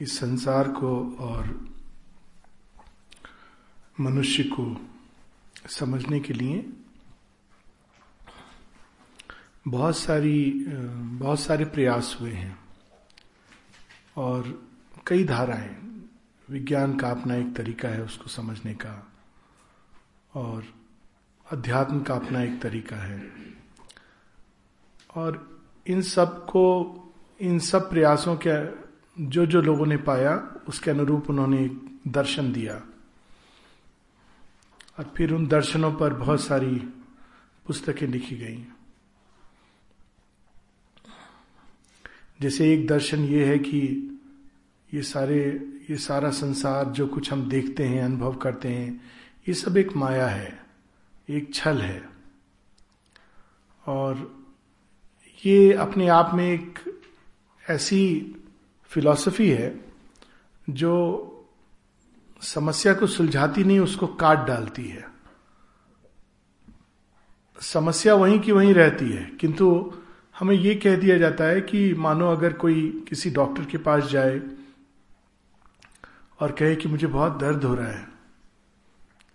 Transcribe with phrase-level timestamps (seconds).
[0.00, 1.68] इस संसार को और
[4.00, 4.90] मनुष्य को
[5.68, 6.72] समझने के लिए
[9.68, 10.64] बहुत सारी
[10.98, 12.58] बहुत सारे प्रयास हुए हैं
[14.16, 14.68] और
[15.06, 16.02] कई धाराएँ,
[16.50, 19.12] विज्ञान का अपना एक तरीका है उसको समझने का
[20.34, 20.64] और
[21.52, 23.32] अध्यात्म का अपना एक तरीका है।
[25.14, 26.96] और इन सबको
[27.40, 28.79] इन सब प्रयासों के
[29.18, 31.70] जो जो लोगों ने पाया, उसके अनुरूप उन्होंने
[32.08, 32.74] दर्शन दिया।
[34.98, 36.76] और फिर उन दर्शनों पर बहुत सारी
[37.66, 38.66] पुस्तकें लिखी गई।
[42.40, 44.06] जैसे एक दर्शन ये है कि
[44.94, 45.44] ये सारे,
[45.90, 49.00] ये सारा संसार जो कुछ हम देखते हैं, अनुभव करते हैं,
[49.48, 50.66] ये सब एक माया है,
[51.28, 52.08] एक छल है।
[53.86, 54.40] और
[55.46, 57.00] ये अपने आप में एक
[57.70, 58.34] ऐसी
[58.90, 59.80] फिलॉसफी है,
[60.70, 61.26] जो
[62.42, 65.04] समस्या को सुलझाती नहीं, उसको काट डालती है।
[67.60, 69.92] समस्या वहीं की वहीं रहती है, किंतु
[70.38, 74.40] हमें यह कह दिया जाता है कि मानो अगर कोई किसी डॉक्टर के पास जाए
[76.40, 78.08] और कहे कि मुझे बहुत दर्द हो रहा है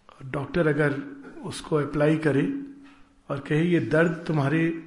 [0.09, 0.93] और डॉक्टर अगर
[1.43, 2.43] उसको अप्लाई करे
[3.29, 4.83] और कहे, ये दर्द तुम्हारे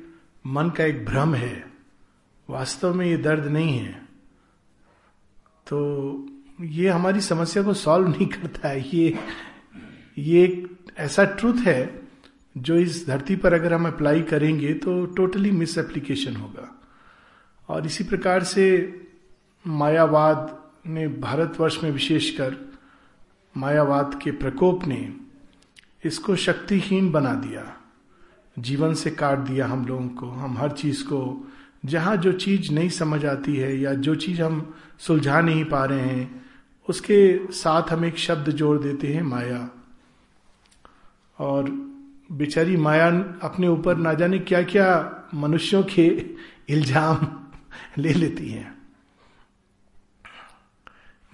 [0.46, 1.64] मन का एक भ्रम है,
[2.48, 4.08] वास्तव में ये दर्द नहीं है।
[5.69, 6.27] तो
[6.61, 9.19] ये हमारी समस्या को सॉल्व नहीं करता है। ये
[10.19, 12.02] ये एक ऐसा ट्रूथ है
[12.58, 16.80] जो इस धरती पर अगर हम अप्लाई करेंगे तो टोटली मिस एप्लीकेशन होगा।
[17.69, 18.66] और इसी प्रकार से
[19.66, 22.56] मायावाद ने भारतवर्ष में विशेषकर
[23.56, 25.12] मायावाद के प्रकोप ने
[26.05, 27.77] इसको शक्तिहीन बना दिया।
[28.58, 31.48] जीवन से काट दिया हम लोगों को। हम हर चीज़ को,
[31.84, 36.00] जहाँ जो चीज़ नहीं समझ आती है या जो चीज़ हम सुलझा नहीं पा रहे
[36.00, 36.44] हैं।
[36.88, 39.70] उसके साथ हम एक शब्द जोड़ देते हैं, माया।
[41.38, 41.70] और
[42.32, 43.08] बेचारी माया
[43.42, 46.27] अपने ऊपर ना जाने क्या क्या मनुष्यों के
[46.68, 47.46] इल्ज़ाम
[47.98, 48.78] ले लेती हैं।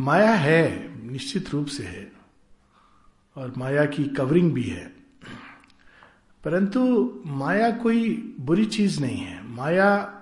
[0.00, 2.12] माया है, निश्चित रूप से है,
[3.37, 4.93] और माया की कवरिंग भी है।
[6.44, 6.83] परंतु
[7.27, 10.21] माया कोई बुरी चीज़ नहीं है। माया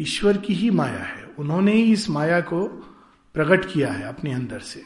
[0.00, 2.66] ईश्वर की ही माया है। उन्होंने ही इस माया को
[3.34, 4.82] प्रकट किया है अपने अंदर से।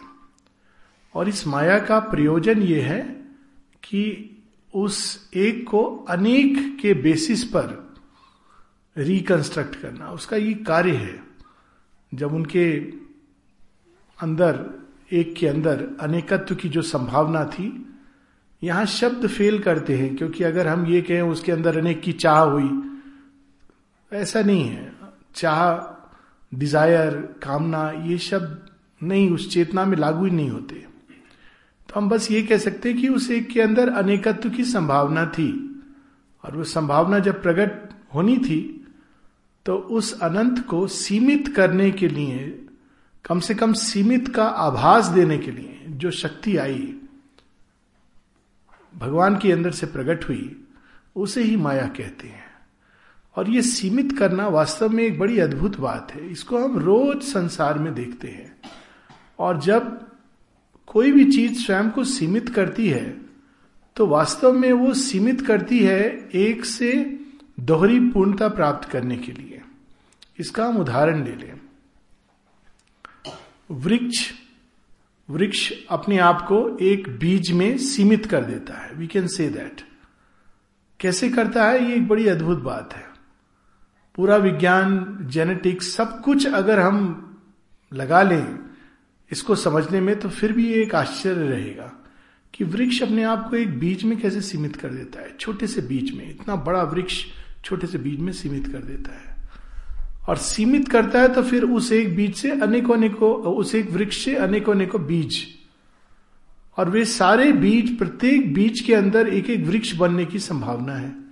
[1.14, 3.02] और इस माया का प्रयोजन यह है
[3.82, 4.34] कि
[4.74, 7.94] उस एक को अनेक के बेसिस पर
[8.98, 11.22] रिकंस्ट्रक्ट करना। उसका ये कार्य है,
[12.14, 12.80] जब उनके
[14.22, 14.82] अंदर,
[15.12, 17.96] एक के अंदर अनेकत्व की जो संभावना थी,
[18.62, 22.40] यहाँ शब्द फेल करते हैं, क्योंकि अगर हम ये कहें उसके अंदर अनेक की चाह
[22.40, 23.00] हुई,
[24.12, 24.92] ऐसा नहीं है।
[25.34, 25.97] चाह
[26.52, 28.70] डिज़ायर कामना, ये शब्द
[29.00, 30.74] नहीं, उस चेतना में लागू ही नहीं होते।
[31.88, 35.24] तो हम बस ये कह सकते हैं कि उस एक के अंदर अनेकत्व की संभावना
[35.28, 35.50] थी।
[36.44, 38.60] और वो संभावना जब प्रकट होनी थी
[39.66, 42.38] तो उस अनंत को सीमित करने के लिए,
[43.24, 46.94] कम से कम सीमित का आभास देने के लिए जो शक्ति आई,
[48.94, 50.56] भगवान के अंदर से प्रकट हुई,
[51.16, 52.46] उसे ही माया कहते हैं।
[53.38, 57.78] और ये सीमित करना वास्तव में एक बड़ी अद्भुत बात है। इसको हम रोज संसार
[57.78, 58.70] में देखते हैं।
[59.38, 60.08] और जब
[60.86, 63.16] कोई भी चीज़ स्वयं को सीमित करती है
[63.96, 67.20] तो वास्तव में वो सीमित करती है एक से
[67.60, 69.60] दोहरी पूर्णता प्राप्त करने के लिए।
[70.38, 71.60] इसका हम उदाहरण ले लें।
[73.70, 74.32] वृक्ष
[75.30, 79.82] वृक्ष अपने आप को एक बीज में सीमित कर देता है। वी कैन से दैट
[81.00, 81.84] कैसे करता है?
[81.84, 83.07] ये एक बड़ी अद्भुत बात है।
[84.18, 86.96] पूरा विज्ञान जेनेटिक्स सब कुछ अगर हम
[87.92, 88.58] लगा लें,
[89.30, 91.92] इसको समझने में तो फिर भी एक आश्चर्य रहेगा
[92.54, 95.80] कि वृक्ष अपने आप को एक बीज में कैसे सीमित कर देता है। छोटे से
[95.80, 97.24] बीज में, इतना बड़ा वृक्ष
[97.64, 99.36] छोटे से बीज में सीमित कर देता है।
[100.28, 104.24] और सीमित करता है तो फिर उस एक बीज से अनेकों अनेकों, उस एक वृक्ष
[104.24, 105.44] से अनेकों अनेकों बीज।
[106.78, 111.27] और वे सारे बीज, प्रत्येक बीज के अंदर एक एक वृक्ष बनने की संभावना है।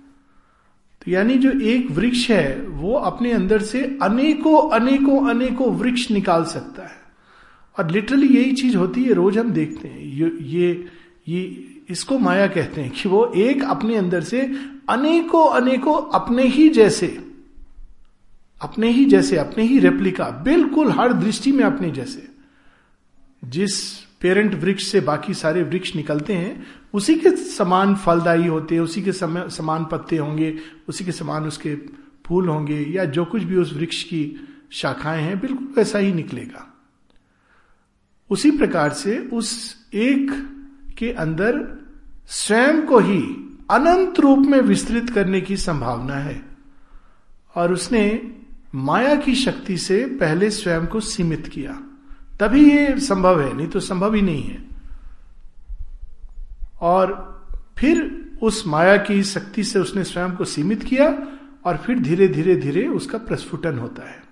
[1.07, 6.43] तो यानी जो एक वृक्ष है, वो अपने अंदर से अनेकों अनेकों अनेकों वृक्ष निकाल
[6.43, 7.01] सकता है।
[7.79, 10.85] और लिटरली यही चीज़ होती है, रोज हम देखते हैं। ये ये
[11.27, 14.55] ये, इसको माया कहते हैं कि वो एक अपने अंदर से
[14.89, 17.27] अनेकों अनेकों अपने ही जैसे,
[18.61, 22.27] अपने ही जैसे, अपने ही रेप्लिका बिल्कुल हर दृष्टि में अपने जैसे।
[23.45, 28.81] जिस पेरेंट वृक्ष से बाकी सारे वृक्ष निकलते हैं, उसी के समान फलदायी होते हैं,
[28.81, 31.75] उसी के समान पत्ते होंगे, उसी के समान उसके
[32.25, 36.73] फूल होंगे, या जो कुछ भी उस वृक्ष की शाखाएँ हैं, बिल्कुल वैसा ही निकलेगा।
[38.29, 40.31] उसी प्रकार से उस एक
[40.97, 41.85] के अंदर
[42.27, 43.21] स्वयं को ही
[43.71, 46.45] अनंत रूप में विस्तृत करने की संभावना है,
[47.55, 48.31] और उसने
[48.75, 51.86] माया की शक्ति से पहले स्वयं को सीमित किया।
[52.39, 54.63] तभी ये संभव है, नहीं तो संभव ही नहीं है।
[56.81, 57.37] और
[57.77, 61.27] फिर उस माया की शक्ति से उसने स्वयं को सीमित किया
[61.65, 64.23] और फिर धीरे धीरे धीरे उसका प्रस्फुटन होता है।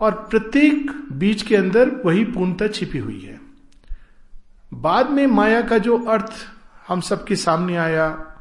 [0.00, 3.40] और प्रत्येक बीज के अंदर वही पूर्णता छिपी हुई है।
[4.74, 6.32] बाद में माया का जो अर्थ
[6.88, 8.36] हम सबके सामने आया,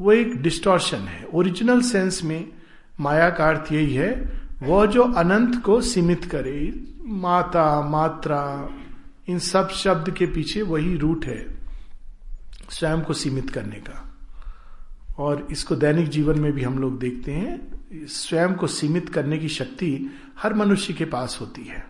[0.00, 2.48] वो एक डिस्टॉर्शन है। ओरिजिनल सेंस में
[3.00, 8.70] माया का अर्थ यही है वह जो अनंत को सीमित करे माता, मात्रा,
[9.28, 11.58] इन सब शब्द के पीछे वही रूट है
[12.70, 14.08] स्वयं को सीमित करने का।
[15.18, 19.48] और इसको दैनिक जीवन में भी हम लोग देखते हैं, स्वयं को सीमित करने की
[19.48, 21.86] शक्ति हर मनुष्य के पास होती है।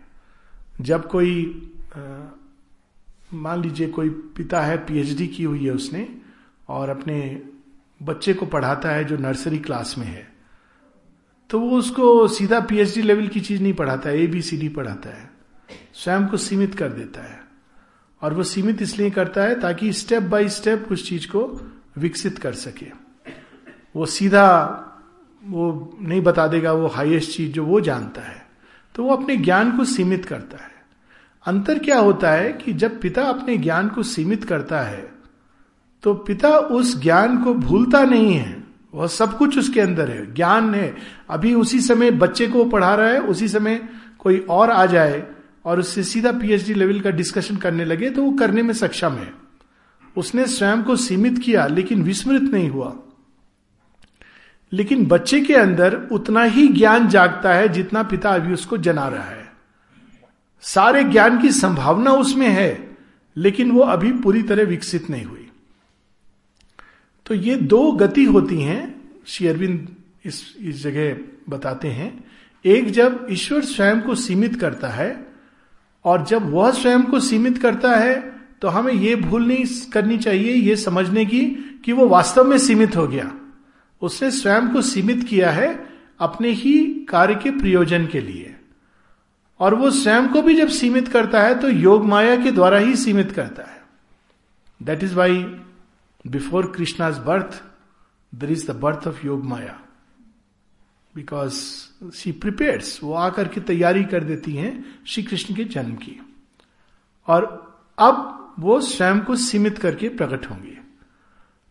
[0.81, 1.69] जब कोई
[3.35, 6.17] मान लीजिए कोई पिता है पीएचडी की हुई है उसने,
[6.69, 7.43] और अपने
[8.03, 10.32] बच्चे को पढ़ाता है जो नर्सरी क्लास में है
[11.53, 14.69] तो वो उसको सीधा पीएचडी लेवल की चीज़ नहीं पढ़ाता है ए बी सी डी
[14.69, 15.31] पढ़ाता है।
[15.95, 17.41] स्वयं को सीमित कर देता है।
[18.23, 22.53] और वो सीमित इसलिए करता है ताकि स्टेप बाय स्टेप उस चीज़ को विकसित कर
[22.53, 22.87] सके।
[23.97, 24.49] वो सीधा
[25.47, 28.47] वो नहीं बता देगा वो हाईएस्ट चीज़ जो वो जानता है।
[28.95, 30.73] तो वो अपने ज्ञान को सीमित करता है।
[31.47, 35.13] अंतर क्या होता है कि जब पिता अपने ज्ञान को सीमित करता है
[36.03, 38.62] तो पिता उस ज्ञान को भूलता नहीं है।
[38.95, 40.97] वह सब कुछ उसके अंदर है। ज्ञान है।
[41.31, 45.27] अभी उसी समय बच्चे को पढ़ा रहा है, उसी समय कोई और आ जाए
[45.65, 49.33] और उससे सीधा पीएचडी लेवल का डिस्कशन करने लगे तो वो करने में सक्षम है।
[50.17, 52.97] उसने स्वयं को सीमित किया, लेकिन विस्मृत नहीं हुआ।
[54.73, 59.25] लेकिन बच्चे के अंदर उतना ही ज्ञान जागता है जितना पिता अभी उसको जना रहा
[59.25, 59.53] है।
[60.61, 62.97] सारे ज्ञान की संभावना उसमें है,
[63.37, 65.42] लेकिन वो अभी पूरी तरह विकसित नहीं हुई।
[67.27, 68.95] तो ये दो गति होती हैं,
[69.27, 69.89] श्री अरविंद
[70.25, 71.17] इस इस जगह
[71.49, 72.25] बताते हैं।
[72.65, 75.27] एक जब ईश्वर स्वयं को सीमित करता है,
[76.05, 78.21] और जब वह स्वयं को सीमित करता है
[78.63, 81.41] तो हमें यह भूल नहीं करनी चाहिए, ये समझने की,
[81.85, 83.33] कि वो वास्तव में सीमित हो गया।
[84.03, 85.69] उसने स्वयं को सीमित किया है
[86.21, 88.55] अपने ही कार्य के प्रयोजन के लिए।
[89.61, 92.97] और वो स्वयं को भी जब सीमित करता है तो योग माया के द्वारा ही
[92.97, 93.81] सीमित करता है।
[94.81, 95.45] That is why
[96.27, 97.63] before Krishna's birth
[98.35, 99.81] there is the birth of Yog Maya
[101.15, 101.55] because
[102.15, 106.35] she prepares वो आकर के तैयारी कर देती हैं श्री कृष्ण के जन्म की।
[107.27, 110.79] और अब वो स्वयं को सीमित करके प्रकट होंगे।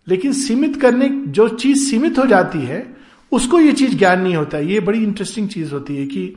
[0.07, 2.97] लेकिन सीमित करने, जो चीज़ सीमित हो जाती है,
[3.31, 6.36] उसको ये चीज़ ज्ञान नहीं होता। ये बड़ी इंटरेस्टिंग चीज़ होती है कि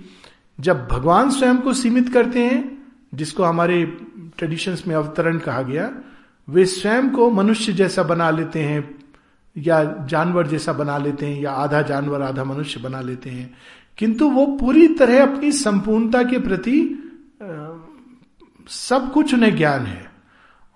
[0.60, 3.87] जब भगवान स्वयं को सीमित करते हैं, जिसको हमारे
[4.38, 5.94] ट्रेडिशंस में अवतरण कहा गया
[6.49, 8.99] वे स्वयं को मनुष्य जैसा बना लेते हैं,
[9.56, 13.55] या जानवर जैसा बना लेते हैं, या आधा जानवर, आधा मनुष्य बना लेते हैं।
[13.99, 16.79] किंतु वो पूरी तरह अपनी संपूर्णता के प्रति
[18.69, 20.12] सब कुछ उन्हें ज्ञान है।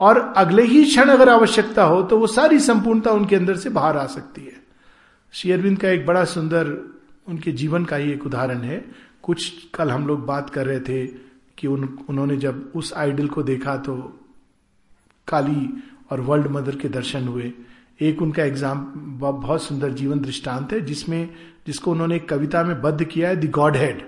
[0.01, 3.97] और अगले ही क्षण अगर आवश्यकता हो तो वो सारी संपूर्णता उनके अंदर से बाहर
[3.97, 4.57] आ सकती है।
[5.33, 6.67] शेयरविंद का एक बड़ा सुंदर,
[7.29, 8.85] उनके जीवन का ही एक उदाहरण है।
[9.23, 11.07] कुछ कल हम लोग बात कर रहे थे
[11.59, 13.95] कि उन, उन्होंने जब उस आइडल को देखा तो
[15.29, 15.69] काली
[16.11, 17.53] और वर्ल्ड मदर के दर्शन हुए।
[18.01, 18.85] एक उनका एग्ज़ाम
[19.21, 21.35] बहुत सुंदर जीवन दृष्टांत है, जिसमें,
[21.67, 24.07] जिसको उन्होंने कविता में बद्ध किया है, द गॉड हेड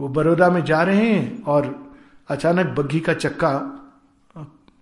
[0.00, 1.74] वो बड़ौदा में जा रहे हैं और
[2.28, 3.52] अचानक बग्घी का चक्का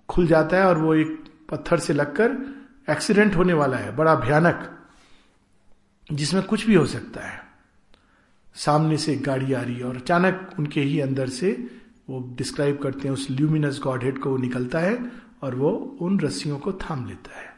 [0.09, 2.37] खुल जाता है और वो एक पत्थर से लगकर
[2.90, 4.71] एक्सीडेंट होने वाला है, बड़ा भयानक,
[6.11, 7.40] जिसमें कुछ भी हो सकता है।
[8.57, 11.50] सामने से गाड़ी आ रही है और अचानक उनके ही अंदर से
[12.08, 15.12] वो डिस्क्राइब करते हैं, उस ल्यूमिनस गॉड हेड को निकलता है
[15.42, 17.56] और वो उन रस्सियों को थाम लेता है।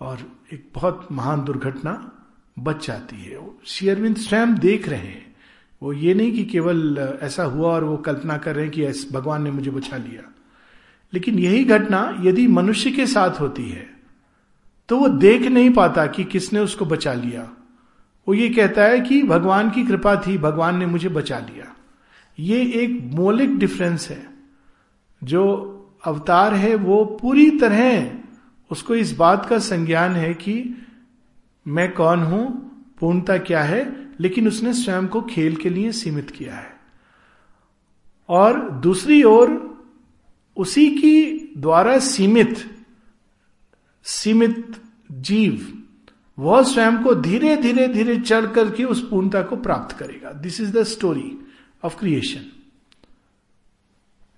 [0.00, 0.18] और
[0.52, 2.10] एक बहुत महान दुर्घटना
[2.58, 5.34] बच जाती है। शेयरविंद स्वयं देख रहे हैं।
[5.82, 9.42] वो ये नहीं कि केवल ऐसा हुआ और वो कल्पना कर रहे हैं कि भगवान
[9.42, 10.32] ने मुझे बचा लिया।
[11.14, 13.90] लेकिन यही घटना यदि मनुष्य के साथ होती है
[14.88, 17.50] तो वो देख नहीं पाता कि किसने उसको बचा लिया।
[18.28, 21.76] वो ये कहता है कि भगवान की कृपा थी, भगवान ने मुझे बचा लिया।
[22.38, 24.28] ये एक मौलिक डिफरेंस है।
[25.24, 25.70] जो
[26.04, 28.18] अवतार है, वो पूरी तरह
[28.70, 30.86] उसको इस बात का संज्ञान है कि
[31.66, 36.54] मैं कौन हूँ, पूर्णता क्या है, लेकिन उसने स्वयं को खेल के लिए सीमित किया
[36.54, 36.76] है।
[38.28, 39.74] और दूसरी ओर,
[40.56, 42.70] उसी की द्वारा सीमित
[44.02, 45.82] सीमित जीव,
[46.38, 50.72] वह स्वयं को धीरे धीरे धीरे चढ़ करके उस पूर्णता को प्राप्त करेगा। This is
[50.72, 51.43] the story
[51.84, 52.40] of creation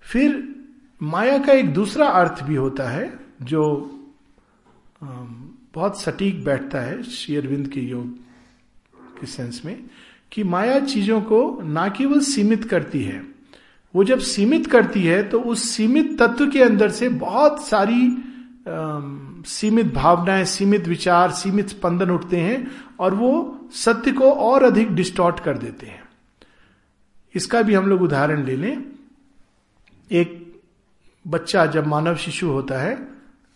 [0.01, 0.55] फिर
[1.01, 3.91] माया का एक दूसरा अर्थ भी होता है जो
[5.73, 8.07] बहुत सटीक बैठता है शेयरविंद के योग
[9.19, 9.83] के सेंस में
[10.31, 13.25] कि माया चीज़ों को ना केवल सीमित करती है
[13.95, 18.17] वो जब सीमित करती है तो उस सीमित तत्व के अंदर से बहुत सारी
[18.67, 18.99] आ,
[19.45, 25.39] सीमित भावनाएँ सीमित विचार सीमित स्पंदन उठते हैं और वो सत्य को और अधिक डिस्टॉर्ट
[25.39, 25.96] कर देते हैं।
[27.37, 28.83] इसका भी हम लोग उदाहरण ले लें।
[30.11, 30.61] एक
[31.27, 32.95] बच्चा जब मानव शिशु होता है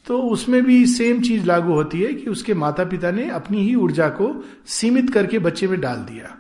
[0.06, 3.76] तो उसमें भी सेम चीज़ लागू होती है कि उसके माता पिता ने अपनी ही
[3.76, 6.38] ऊर्जा को सीमित करके बच्चे में डाल दिया।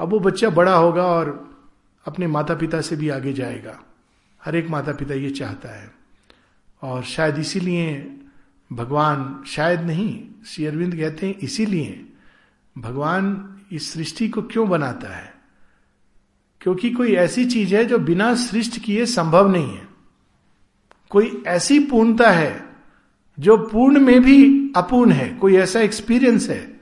[0.00, 1.50] अब वो बच्चा बड़ा होगा और
[2.06, 3.78] अपने माता पिता से भी आगे जाएगा।
[4.44, 5.90] हर एक माता पिता ये चाहता है।
[6.82, 8.16] और शायद इसीलिए
[8.72, 12.06] भगवान शायद नहीं, श्री अरविंद कहते हैं इसीलिए
[12.78, 15.33] भगवान इस सृष्टि को क्यों बनाता है?
[16.64, 19.88] क्योंकि कोई ऐसी चीज़ है जो बिना सृष्टि किए संभव नहीं है।
[21.10, 22.62] कोई ऐसी पूर्णता है
[23.38, 26.80] जो पूर्ण में भी अपूर्ण है, कोई ऐसा एक्सपीरियंस है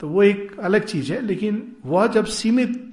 [0.00, 2.92] तो वो एक अलग चीज़ है। लेकिन वह जब सीमित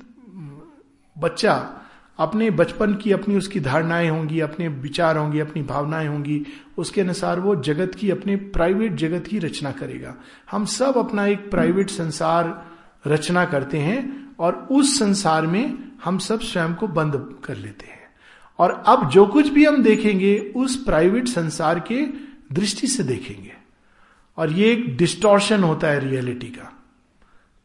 [1.17, 1.79] बच्चा
[2.19, 6.45] अपने बचपन की अपनी उसकी धारणाएँ होंगी, अपने विचार होंगे, अपनी भावनाएँ होंगी,
[6.77, 10.15] उसके अनुसार वो जगत की, अपने प्राइवेट जगत की रचना करेगा।
[10.51, 12.65] हम सब अपना एक प्राइवेट संसार
[13.07, 18.01] रचना करते हैं। और उस संसार में हम सब स्वयं को बंद कर लेते हैं।
[18.59, 22.05] और अब जो कुछ भी हम देखेंगे, उस प्राइवेट संसार के
[22.55, 23.53] दृष्टि से देखेंगे।
[24.37, 26.83] और ये एक डिस्टोर्शन होता है रियलिटी का।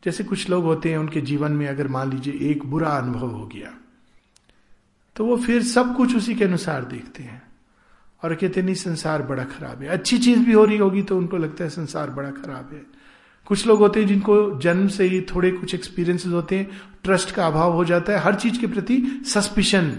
[0.04, 3.46] जैसे कुछ लोग होते हैं, उनके जीवन में अगर मान लीजिए एक बुरा अनुभव हो
[3.46, 3.74] गया
[5.16, 7.42] तो वो फिर सब कुछ उसी के अनुसार देखते हैं।
[8.24, 11.36] और कहते नहीं, संसार बड़ा खराब है। अच्छी चीज़ भी हो रही होगी तो उनको
[11.36, 12.97] लगता है संसार बड़ा खराब है।
[13.48, 17.46] कुछ लोग होते हैं जिनको जन्म से ही थोड़े कुछ एक्सपीरियंसेस होते हैं ट्रस्ट का
[17.46, 19.92] अभाव हो जाता है, हर चीज़ के प्रति सस्पिशन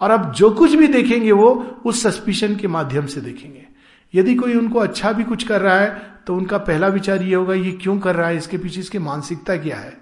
[0.00, 1.48] और अब जो कुछ भी देखेंगे वो
[1.86, 3.66] उस सस्पिशन के माध्यम से देखेंगे।
[4.14, 7.54] यदि कोई उनको अच्छा भी कुछ कर रहा है तो उनका पहला विचार ये होगा,
[7.54, 9.96] ये क्यों कर रहा है, इसके पीछे इसकी मानसिकता क्या है?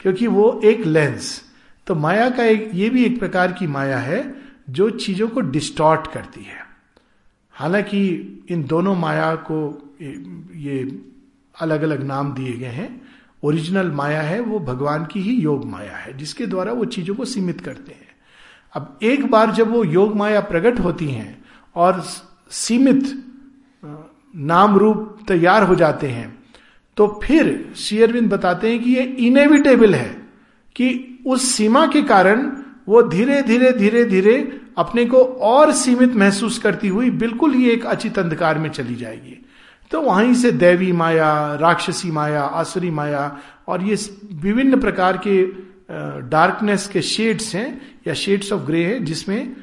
[0.00, 1.40] क्योंकि वो एक लेंस
[1.86, 4.34] तो माया का एक, ये भी एक प्रकार की माया है,
[4.70, 6.62] जो चीज़ों को डिस्टॉर्ट करती है।
[7.54, 8.06] हालाँकि
[8.50, 9.58] इन दोनों माया को
[10.02, 10.84] ये
[11.60, 13.02] अलग अलग नाम दिए गए हैं।
[13.42, 17.24] ओरिजिनल माया है, वो भगवान की ही योग माया है, जिसके द्वारा वो चीज़ों को
[17.24, 18.08] सीमित करते हैं।
[18.74, 21.44] अब एक बार जब वो योग माया प्रकट होती हैं
[21.76, 22.02] और
[22.50, 23.02] सीमित
[24.36, 26.32] नाम रूप तैयार हो जाते हैं
[26.96, 30.08] तो फिर शेयरविंद बताते हैं कि ये इनेविटेबल है
[30.76, 32.50] कि उस सीमा के कारण
[32.88, 34.36] वो धीरे धीरे धीरे धीरे
[34.78, 39.40] अपने को और सीमित महसूस करती हुई बिल्कुल ही एक अचित अंधकार में चली जाएगी।
[39.90, 43.38] तो वहीं से दैवी माया, राक्षसी माया, आसुरी माया
[43.68, 43.96] और ये
[44.32, 45.46] विभिन्न प्रकार के
[46.28, 49.56] डार्कनेस के शेड्स हैं, या शेड्स ऑफ़ ग्रे है, जिसमें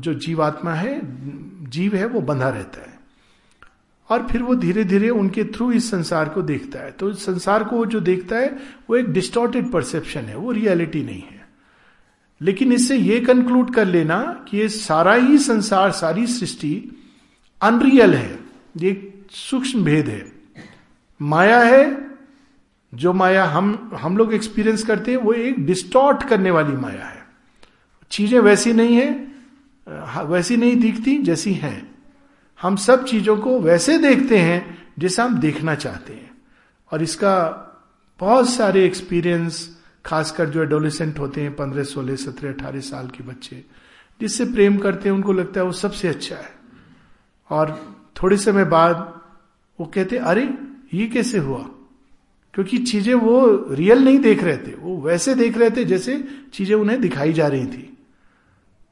[0.00, 1.00] जो जीवात्मा है,
[1.70, 3.00] जीव है, वो बंधा रहता है।
[4.08, 7.64] और फिर वो धीरे धीरे उनके थ्रू इस संसार को देखता है। तो इस संसार
[7.64, 8.58] को वो जो देखता है,
[8.90, 11.48] वो एक डिस्टॉर्टेड परसेप्शन है, वो रियलिटी नहीं है।
[12.42, 16.90] लेकिन इससे ये कंक्लूड कर लेना कि ये सारा ही संसार, सारी सृष्टि
[17.62, 18.38] अनरियल है।
[18.76, 20.32] ये सूक्ष्म भेद है।
[21.20, 22.10] माया है,
[22.94, 27.26] जो माया हम हम लोग एक्सपीरियंस करते हैं, वो एक डिस्टॉर्ट करने वाली माया है।
[28.10, 29.30] चीज़ें वैसी नहीं है
[30.26, 31.94] वैसी नहीं दिखती, जैसी हैं।
[32.60, 36.30] हम सब चीज़ों को वैसे देखते हैं, जैसा हम देखना चाहते हैं।
[36.92, 37.36] और इसका
[38.20, 43.64] बहुत सारे एक्सपीरियंस खासकर जो एडोलिसेंट होते हैं, पंद्रह, सोलह, सत्रह, अठारह साल के बच्चे,
[44.20, 46.52] जिससे प्रेम करते हैं, उनको लगता है वो सबसे अच्छा है।
[47.50, 49.19] और थोड़े समय बाद
[49.80, 50.54] वो कहते, अरे,
[50.94, 51.68] ये कैसे हुआ?
[52.54, 56.76] क्योंकि चीज़ें वो रियल नहीं देख रहे थे। वो वैसे देख रहे थे जैसे चीज़ें
[56.76, 57.98] उन्हें दिखाई जा रही थी।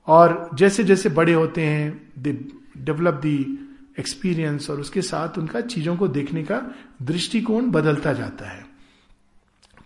[0.07, 2.33] और जैसे जैसे बड़े होते हैं दे
[2.79, 3.69] डेवलप दी
[3.99, 8.67] एक्सपीरियंस और उसके साथ उनका चीज़ों को देखने का दृष्टिकोण बदलता जाता है।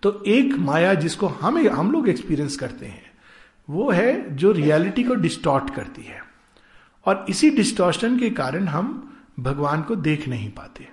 [0.02, 3.04] तो एक माया जिसको हम हम लोग एक्सपीरियंस करते हैं,
[3.70, 6.24] वो है जो रियलिटी को डिस्टॉर्ट करती है।
[7.06, 9.08] और इसी डिस्टॉर्शन के कारण हम
[9.40, 10.91] भगवान को देख नहीं पाते।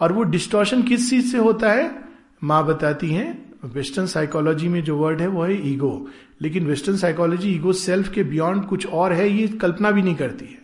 [0.00, 2.04] और वो डिस्टॉर्शन किस चीज़ से होता है?
[2.44, 6.08] माँ बताती हैं वेस्टर्न साइकोलॉजी में जो वर्ड है वो है ईगो
[6.42, 10.44] लेकिन वेस्टर्न साइकोलॉजी ईगो सेल्फ के बियॉन्ड कुछ और है, ये कल्पना भी नहीं करती
[10.44, 10.62] है।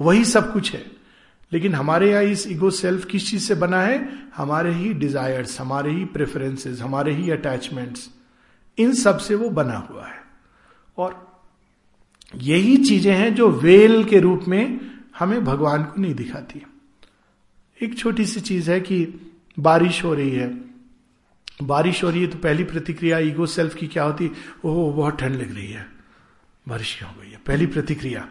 [0.00, 0.84] वही सब कुछ है।
[1.52, 4.08] लेकिन हमारे यहाँ इस ईगो सेल्फ किस चीज़ से बना है?
[4.36, 8.10] हमारे ही डिजायर्स हमारे ही प्रेफरेंसेस हमारे ही अटैचमेंट्स
[8.78, 10.20] इन सबसे वो बना हुआ है।
[10.98, 11.40] और
[12.36, 14.80] यही चीज़ें हैं जो वेल के रूप में
[15.18, 16.58] हमें भगवान को नहीं दिखाती
[17.82, 20.64] एक छोटी सी चीज़ है कि बारिश हो रही है।
[21.62, 24.30] बारिश हो रही है तो पहली प्रतिक्रिया ईगो सेल्फ की क्या होती?
[24.64, 25.86] ओह, बहुत ठंड लग रही है।
[26.68, 27.40] बारिश हो गई है?
[27.46, 28.28] पहली प्रतिक्रिया।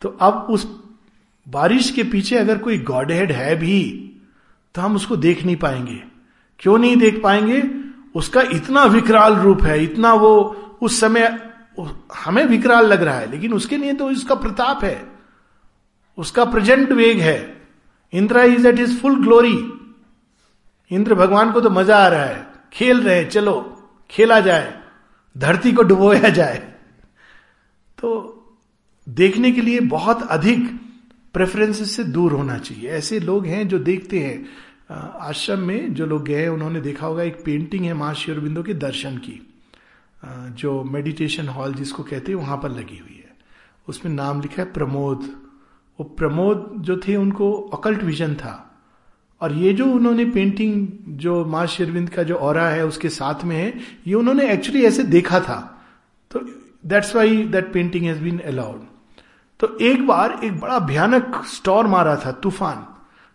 [0.00, 0.80] तो अब उस
[1.48, 4.08] बारिश के पीछे अगर कोई गॉड हेड है भी
[4.74, 6.02] तो हम उसको देख नहीं पाएँगे।
[6.58, 7.62] क्यों नहीं देख पाएँगे?
[8.14, 10.32] उसका इतना विकराल रूप है, इतना वो
[10.82, 11.52] उस समय
[12.14, 15.08] हमें विकराल लग रहा है, लेकिन उसके लिए तो उसका प्रताप है।
[16.18, 17.61] उसका प्रेजेंट वेग है।
[18.12, 19.56] Indra is at his full glory
[20.90, 23.54] Indra भगवान को तो मज़ा आ रहा है। खेल रहे चलो,
[24.10, 24.82] खेला जाए,
[25.36, 26.58] धरती को डुबोया जाए।
[27.98, 28.08] तो
[29.08, 30.68] देखने के लिए बहुत अधिक
[31.34, 34.46] प्रेफरेंसेस से दूर होना चाहिए। ऐसे लोग हैं जो देखते हैं।
[35.20, 39.16] आश्रम में जो लोग गए, उन्होंने देखा होगा, एक पेंटिंग है माँ शेरबिंदो के दर्शन
[39.16, 39.40] की।
[40.52, 43.36] जो मेडिटेशन हॉल जिसको कहते हैं, वहाँ पर लगी हुई है।
[43.88, 45.41] उसमें नाम लिखा है प्रमोद।
[45.98, 48.58] वो प्रमोद जो थे, उनको अकल्ट विजन था।
[49.40, 50.86] और ये जो उन्होंने पेंटिंग
[51.18, 53.72] जो माँ शेरविंद का जो और है, उसके साथ में है,
[54.06, 55.58] ये उन्होंने एक्चुअली ऐसे देखा था।
[56.30, 56.40] तो
[56.86, 58.80] that's why that painting has been allowed
[59.60, 62.86] तो एक बार एक बड़ा भयानक स्टोर मारा था, तूफ़ान।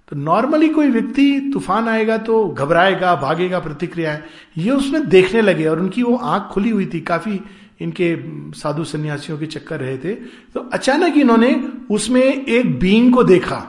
[0.08, 4.24] तो नॉर्मली कोई व्यक्ति तूफ़ान आएगा तो घबराएगा, भागेगा, प्रतिक्रिया है।
[4.58, 7.40] ये उसमें देखने लगे और उनकी वो आँख खुली हुई थी, काफ़ी
[7.80, 8.16] इनके
[8.58, 10.14] साधु सन्यासियों के चक्कर रहे थे
[10.54, 11.54] तो अचानक इन्होंने
[11.92, 13.66] उसमें एक बींग को देखा।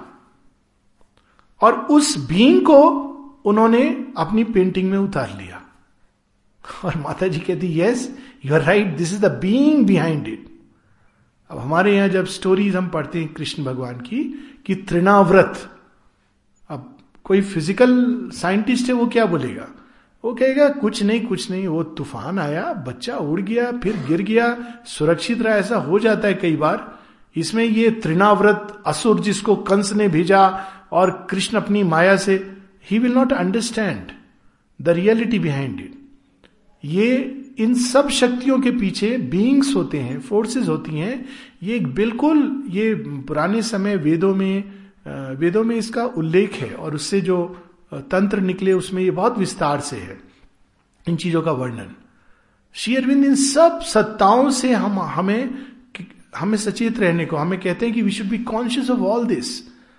[1.60, 2.80] और उस बींग को
[3.44, 3.82] उन्होंने
[4.16, 5.62] अपनी पेंटिंग में उतार लिया।
[6.84, 8.08] और माता जी कहती yes
[8.44, 10.46] you are right this is the being behind it
[11.50, 14.22] अब हमारे यहाँ जब स्टोरीज हम पढ़ते हैं कृष्ण भगवान की,
[14.66, 15.58] कि तृणाव्रत,
[16.70, 19.68] अब कोई फ़िज़िकल साइंटिस्ट है वो क्या बोलेगा?
[20.24, 24.56] वो कहेगा, कुछ नहीं कुछ नहीं, वो तूफ़ान आया, बच्चा उड़ गया, फिर गिर गया,
[24.86, 26.86] सुरक्षित रहा, ऐसा हो जाता है कई बार।
[27.36, 30.46] इसमें ये त्रिनाव्रत असुर जिसको कंस ने भेजा
[30.92, 32.34] और कृष्ण अपनी माया से
[32.90, 34.10] ही will not understand
[34.80, 35.94] the reality behind it
[36.84, 37.16] ये,
[37.58, 41.24] इन सब शक्तियों के पीछे बींग्स होते हैं फोर्सेस होती हैं।
[41.62, 44.64] ये बिल्कुल, ये पुराने समय वेदों में
[45.38, 47.38] वेदों में इसका उल्लेख है और उससे जो
[47.92, 50.18] तंत्र निकले उसमें, ये बहुत विस्तार से है,
[51.06, 51.94] इन चीज़ों का वर्णन।
[52.74, 55.66] श्री अरविंद, इन सब सत्ताओं से हम, हमें
[56.36, 59.46] हमें सचेत रहने को, हमें कहते हैं कि we should be conscious of all this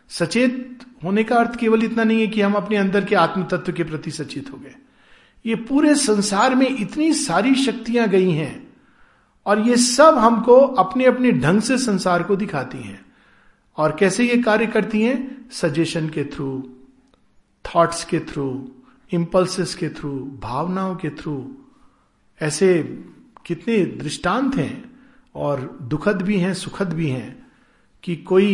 [0.09, 3.71] सचेत होने का अर्थ केवल इतना नहीं है कि हम अपने अंदर के आत्म तत्व
[3.71, 4.75] के प्रति सचेत हो गए।
[5.45, 8.67] ये पूरे संसार में इतनी सारी शक्तियाँ गई हैं,
[9.45, 13.05] और ये सब हमको अपने अपने ढंग से संसार को दिखाती हैं।
[13.77, 15.49] और कैसे ये कार्य करती हैं?
[15.51, 16.51] सजेशन के थ्रू।
[17.65, 18.71] थॉट्स के थ्रू
[19.13, 21.57] इंपल्सेस के थ्रू भावनाओं के थ्रू
[22.41, 22.83] ऐसे
[23.45, 24.99] कितने दृष्टांत हैं
[25.35, 27.51] और दुखद भी हैं, सुखद भी हैं,
[28.03, 28.53] कि कोई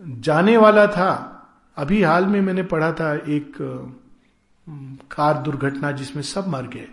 [0.00, 1.32] जाने वाला था।
[1.76, 3.56] अभी हाल में मैंने पढ़ा था एक
[5.10, 6.88] कार दुर्घटना जिसमें सब मर गए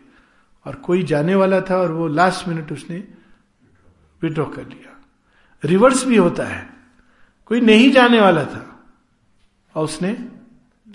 [0.66, 3.08] और कोई जाने वाला था और वो लास्ट मिनट उसने
[4.22, 5.02] विड्रॉ कर लिया।
[5.66, 6.70] रिवर्स भी होता है।
[7.46, 8.84] कोई नहीं जाने वाला था
[9.76, 10.30] और उसने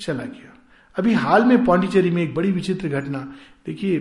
[0.01, 0.55] चला गया।
[0.97, 3.19] अभी हाल में पौंडीचेरी में एक बड़ी विचित्र घटना,
[3.67, 3.99] देखिए,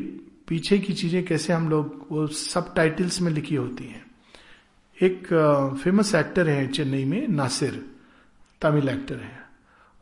[0.47, 4.05] पीछे की चीज़ें कैसे हम लोग, वो सब टाइटल्स में लिखी होती हैं।
[4.97, 5.27] एक
[5.83, 7.83] फ़ेमस एक्टर है चेन्नई में, नासिर,
[8.61, 9.45] तमिल एक्टर है।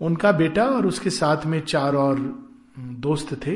[0.02, 2.20] उनका बेटा और उसके साथ में चार और
[2.80, 3.56] दोस्त थे।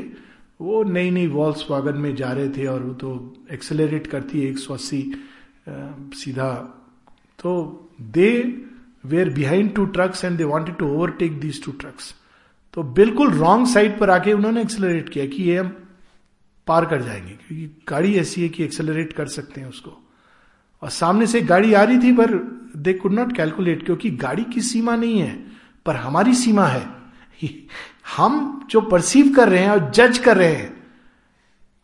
[0.60, 3.10] वो नई नई वॉल्स वागन में जा रहे थे और वो तो
[3.52, 5.02] एक्सेलरेट करती है एक सौ अस्सी
[5.68, 6.52] सीधा।
[7.38, 7.52] तो
[8.00, 8.30] they
[9.04, 12.14] were behind two trucks and they wanted to overtake these two trucks
[12.74, 15.76] तो बिल्कुल रॉन्ग साइड पर आके उन्होंने एक्सेलरेट किया कि ये हम
[16.66, 19.98] पार कर जाएँगे, क्योंकि गाड़ी ऐसी है कि एक्सेलरेट कर सकते हैं उसको।
[20.82, 22.34] और सामने से गाड़ी आ रही थी, पर
[22.76, 25.46] दे कुड नॉट कैलकुलेट क्योंकि गाड़ी की सीमा नहीं है,
[25.86, 26.86] पर हमारी सीमा है।
[28.16, 30.82] हम जो परसीव कर रहे हैं और जज कर रहे हैं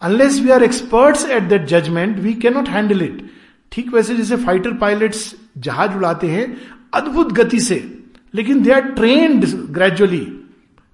[0.03, 3.31] unless we are experts at that judgement we can not handle it
[3.72, 6.57] ठीक वैसे जैसे फाइटर पायलट्स जहाज़ उड़ाते हैं,
[6.94, 8.03] अद्भुत गति से,
[8.35, 10.36] लेकिन दे आर ट्रेन्ड ग्रेजुअली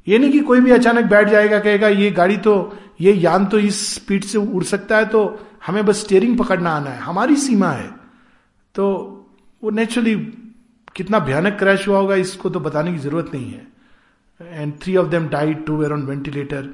[0.06, 3.58] ये नहीं कि कोई भी अचानक बैठ जाएगा, कहेगा, ये गाड़ी तो ये यान तो
[3.58, 5.20] इस स्पीड से उड़ सकता है तो
[5.66, 7.90] हमें बस स्टेयरिंग पकड़ना आना है। हमारी सीमा है।
[8.74, 8.86] तो
[9.62, 10.14] वो नेचुरली
[10.96, 13.66] कितना भयानक क्रैश हुआ होगा, इसको तो बताने की ज़रूरत नहीं है।
[14.40, 16.68] And three of them died two were on ventilator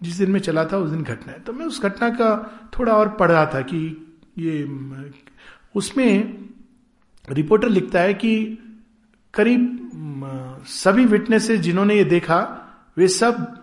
[0.00, 2.30] जिस दिन में चला था, उस दिन घटना है। तो मैं उस घटना का
[2.78, 3.78] थोड़ा और पढ़ रहा था कि
[4.38, 4.62] ये,
[5.74, 6.44] उसमें
[7.28, 8.32] रिपोर्टर लिखता है कि
[9.36, 9.82] करीब
[10.66, 12.38] सभी विटनेसेस जिन्होंने ये देखा,
[12.96, 13.60] वे सब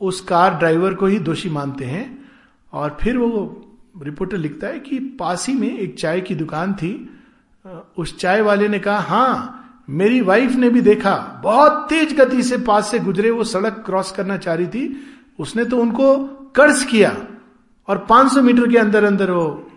[0.00, 2.24] उस कार ड्राइवर को ही दोषी मानते हैं।
[2.72, 3.62] और फिर वो
[4.02, 7.18] रिपोर्टर लिखता है कि पास में एक चाय की दुकान थी।
[7.98, 12.58] उस चाय वाले ने कहा हाँ मेरी वाइफ ने भी देखा। बहुत तेज गति से
[12.58, 15.00] पास से गुजरे, वो सड़क क्रॉस करना चाह रही थी।
[15.38, 16.16] उसने तो उनको
[16.56, 17.26] कर्ज किया
[17.88, 19.70] और 500 मीटर के अंदर अंदर वो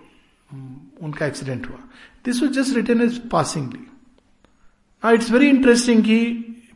[1.02, 1.78] उनका एक्सीडेंट हुआ।
[2.26, 3.89] This was just return is passingly
[5.04, 6.20] it's very interesting कि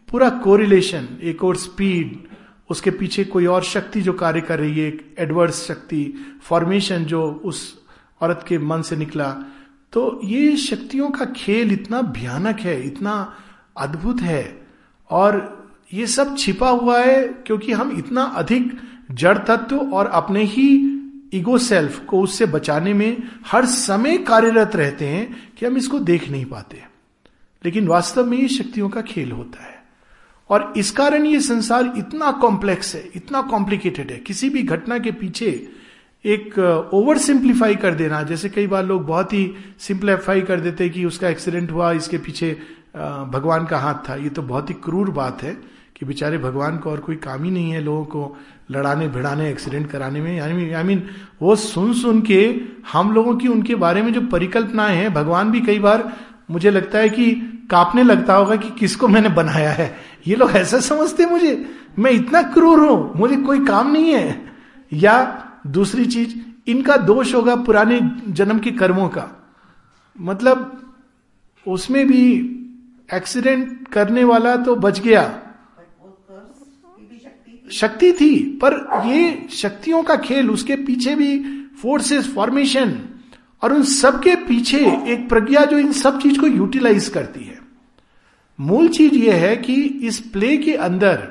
[0.10, 2.28] पूरा कोरिलेशन एक और स्पीड
[2.70, 7.24] उसके पीछे कोई और शक्ति जो कार्य कर रही है, एक एडवर्स शक्ति फॉर्मेशन जो
[7.46, 7.84] उस
[8.22, 9.30] औरत के मन से निकला।
[9.94, 13.34] तो ये शक्तियों का खेल इतना भयानक है, इतना
[13.78, 14.62] अद्भुत है,
[15.10, 18.72] और ये सब छिपा हुआ है क्योंकि हम इतना अधिक
[19.12, 20.70] जड़ तत्व और अपने ही
[21.34, 26.30] ईगो सेल्फ को उससे बचाने में हर समय कार्यरत रहते हैं कि हम इसको देख
[26.32, 26.93] नहीं पाते।
[27.66, 29.82] लेकिन वास्तव में ये शक्तियों का खेल होता है।
[30.50, 35.12] और इस कारण ये संसार इतना कॉम्प्लेक्स है इतना कॉम्प्लिकेटेड है। किसी भी घटना के
[35.12, 35.70] पीछे
[36.26, 36.60] एक
[36.94, 41.06] ओवर uh, सिंप्लीफाई कर देना। जैसे कई बार लोग बहुत ही सिंप्लीफाई कर देते कि
[41.06, 42.58] उसका एक्सीडेंट हुआ इसके पीछे
[42.96, 45.58] uh, भगवान का हाथ था। ये तो बहुत ही क्रूर बात है
[45.96, 48.38] कि बेचारे भगवान को और कोई काम ही नहीं है लोगों को
[48.72, 51.04] लड़ाने भिड़ाने एक्सीडेंट कराने में। यानी आई मीन
[51.42, 55.62] वो सुन सुन के हम लोगों की उनके बारे में जो परिकल्पनाएँ हैं भगवान भी
[55.62, 56.14] कई बार
[56.52, 59.96] मुझे लगता है कि कांपने लगता होगा कि किसको मैंने बनाया है।
[60.28, 61.66] ये लोग ऐसा समझते मुझे।
[62.00, 64.54] मैं इतना क्रूर हूँ, मुझे कोई काम नहीं है।
[64.94, 66.36] या दूसरी चीज़,
[66.68, 69.54] इनका दोष होगा पुराने जन्म के कर्मों का।
[70.20, 70.80] मतलब
[71.68, 72.24] उसमें भी
[73.14, 75.40] एक्सीडेंट करने वाला तो बच गया।
[77.72, 81.40] शक्ति थी, पर ये शक्तियों का खेल, उसके पीछे भी
[81.82, 83.00] फोर्सेस फॉर्मेशन
[83.64, 84.78] और उन सब के पीछे
[85.14, 87.60] एक प्रज्ञा जो इन सब चीज़ को यूटिलाइज करती है।
[88.60, 91.28] मूल चीज़ यह है कि इस प्ले के अंदर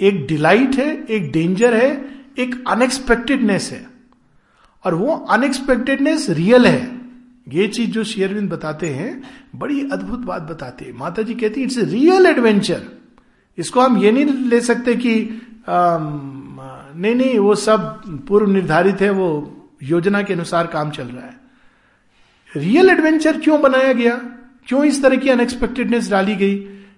[0.00, 2.04] एक डिलाइट है एक डेंजर है
[2.38, 3.86] एक अनएक्सपेक्टेडनेस है।
[4.84, 7.00] और वो अनएक्सपेक्टेडनेस रियल है।
[7.48, 9.22] ये चीज़ जो शेयरविंद बताते हैं
[9.56, 12.82] बड़ी अद्भुत बात बताते हैं। माता जी कहती है इट्स रियल एडवेंचर।
[13.58, 15.98] इसको हम ये नहीं ले सकते कि आ,
[16.96, 21.40] नहीं नहीं वो सब पूर्व निर्धारित है वो योजना के अनुसार काम चल रहा है।
[22.56, 24.16] रियल एडवेंचर क्यों बनाया गया?
[24.66, 26.54] क्यों इस तरह की अनएक्सपेक्टेडनेस डाली गई?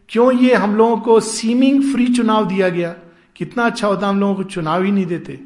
[0.09, 2.95] क्यों ये हम लोगों को सीमिंग फ्री चुनाव दिया गया?
[3.37, 5.41] कितना अच्छा होता हम लोगों को चुनाव ही नहीं देते।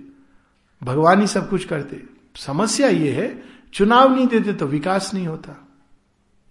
[0.82, 2.02] भगवान ही सब कुछ करते।
[2.36, 3.42] समस्या ये है,
[3.74, 5.68] चुनाव नहीं देते तो विकास नहीं होता।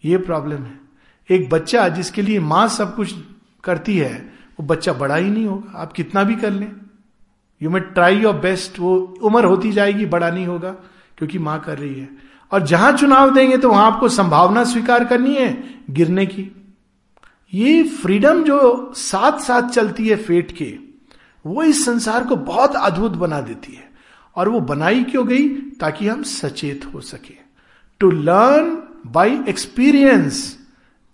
[0.06, 0.80] ये प्रॉब्लम है।
[1.32, 3.16] एक बच्चा जिसके लिए माँ सब कुछ
[3.64, 6.87] करती है, वो बच्चा बड़ा ही नहीं होगा। आप कितना भी कर लें।
[7.62, 10.72] You may try your best वो उम्र होती जाएगी, बड़ा नहीं होगा,
[11.18, 12.10] क्योंकि माँ कर रही है।
[12.52, 16.52] और जहाँ चुनाव देंगे तो वहाँ आपको संभावना स्वीकार करनी है, गिरने की।
[17.54, 20.78] ये फ्रीडम जो साथ साथ चलती है फेट के,
[21.46, 23.86] वो इस संसार को बहुत अद्भुत बना देती है।
[24.36, 25.48] और वो बनाई क्यों गई?
[25.50, 27.36] ताकि हम सचेत हो सके।
[28.00, 30.58] To learn by experience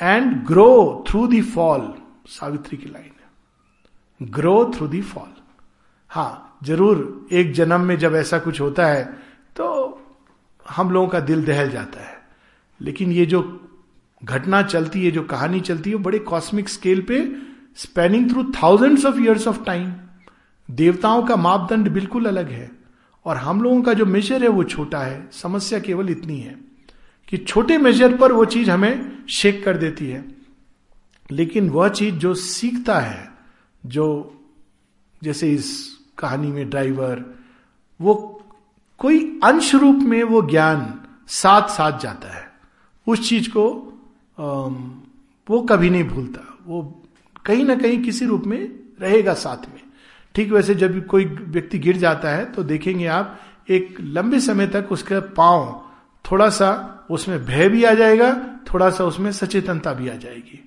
[0.01, 1.93] and grow through the fall
[2.27, 5.32] Savitri की लाइन है। ग्रो थ्रू दी फॉल
[6.13, 9.04] हाँ ज़रूर, एक जन्म में जब ऐसा कुछ होता है
[9.56, 9.65] तो
[10.65, 12.17] हम लोगों का दिल दहल जाता है।
[12.82, 13.41] लेकिन ये जो
[14.21, 17.19] घटना चलती है जो कहानी चलती है बड़े कॉस्मिक स्केल पे
[17.78, 19.93] spanning through thousands of years of time
[20.69, 22.69] देवताओं का मापदंड बिल्कुल अलग है,
[23.26, 26.56] और हम लोगों का जो मेजर है, वो छोटा है। समस्या केवल इतनी है
[27.28, 30.23] कि छोटे मेजर पर वो चीज़ हमें शेक कर देती है।
[31.32, 33.30] लेकिन वह चीज़ जो सीखता है,
[33.84, 34.39] जो
[35.21, 37.23] जैसे इस कहानी में ड्राइवर,
[37.99, 38.13] वो
[38.99, 40.93] कोई अंश रूप में वो ज्ञान
[41.28, 42.47] साथ साथ जाता है।
[43.08, 43.65] उस चीज़ को
[45.47, 46.82] वो कभी नहीं भूलता। वो
[47.45, 48.60] कहीं ना कहीं किसी रूप में
[49.02, 49.82] रहेगा साथ में।
[50.36, 54.88] ठीक वैसे जब कोई व्यक्ति गिर जाता है तो देखेंगे आप, एक लंबे समय तक
[54.91, 55.82] उसका पाँव
[56.26, 58.34] थोड़ा सा उसमें भय भी आ जाएगा
[58.73, 60.60] थोड़ा सा उसमें सचेतनता भी आ जाएगी।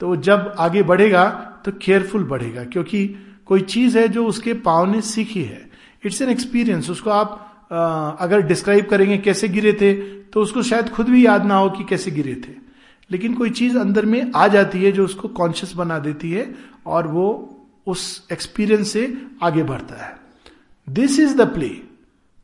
[0.00, 1.28] तो जब आगे बढ़ेगा
[1.64, 3.16] तो केयरफुल बढ़ेगा, क्योंकि
[3.48, 5.70] कोई चीज़ है जो उसके पाव ने सीखी है।
[6.06, 7.44] इट्स एन एक्सपीरियंस उसको आप
[8.20, 9.92] अगर डिस्क्राइब करेंगे कैसे गिरे थे
[10.24, 12.52] तो उसको शायद खुद भी याद ना हो कि कैसे गिरे थे।
[13.10, 16.54] लेकिन कोई चीज़ अंदर में आ जाती है जो उसको कॉन्शियस बना देती है
[16.86, 17.26] और वो
[17.86, 20.16] उस एक्सपीरियंस से आगे बढ़ता है।
[20.88, 21.68] दिस इज़ द प्ले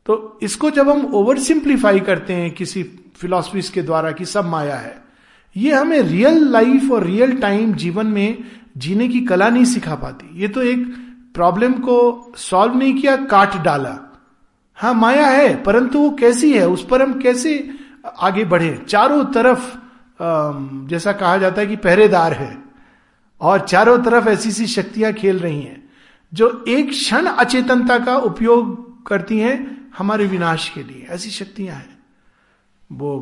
[0.05, 2.83] तो इसको जब हम ओवर सिंप्लीफाई करते हैं किसी
[3.15, 4.95] फिलोसफीज के द्वारा कि सब माया है,
[5.55, 8.43] ये हमें रियल लाइफ और रियल टाइम जीवन में
[8.77, 10.85] जीने की कला नहीं सिखा पाती। ये तो एक
[11.33, 13.97] प्रॉब्लम को सॉल्व नहीं किया, काट डाला।
[14.77, 16.67] हाँ माया है, परंतु वो कैसी है?
[16.67, 17.69] उस पर हम कैसे
[18.19, 18.85] आगे बढ़े?
[18.89, 19.77] चारों तरफ़
[20.87, 22.57] जैसा कहा जाता है कि पहरेदार है।
[23.41, 25.89] और चारों तरफ़ ऐसी सी शक्तियाँ खेल रही हैं,
[26.33, 31.97] जो एक क्षण अचेतनता का उपयोग करती हैं हमारे विनाश के लिए। ऐसी शक्तियाँ हैं।
[32.91, 33.19] वो,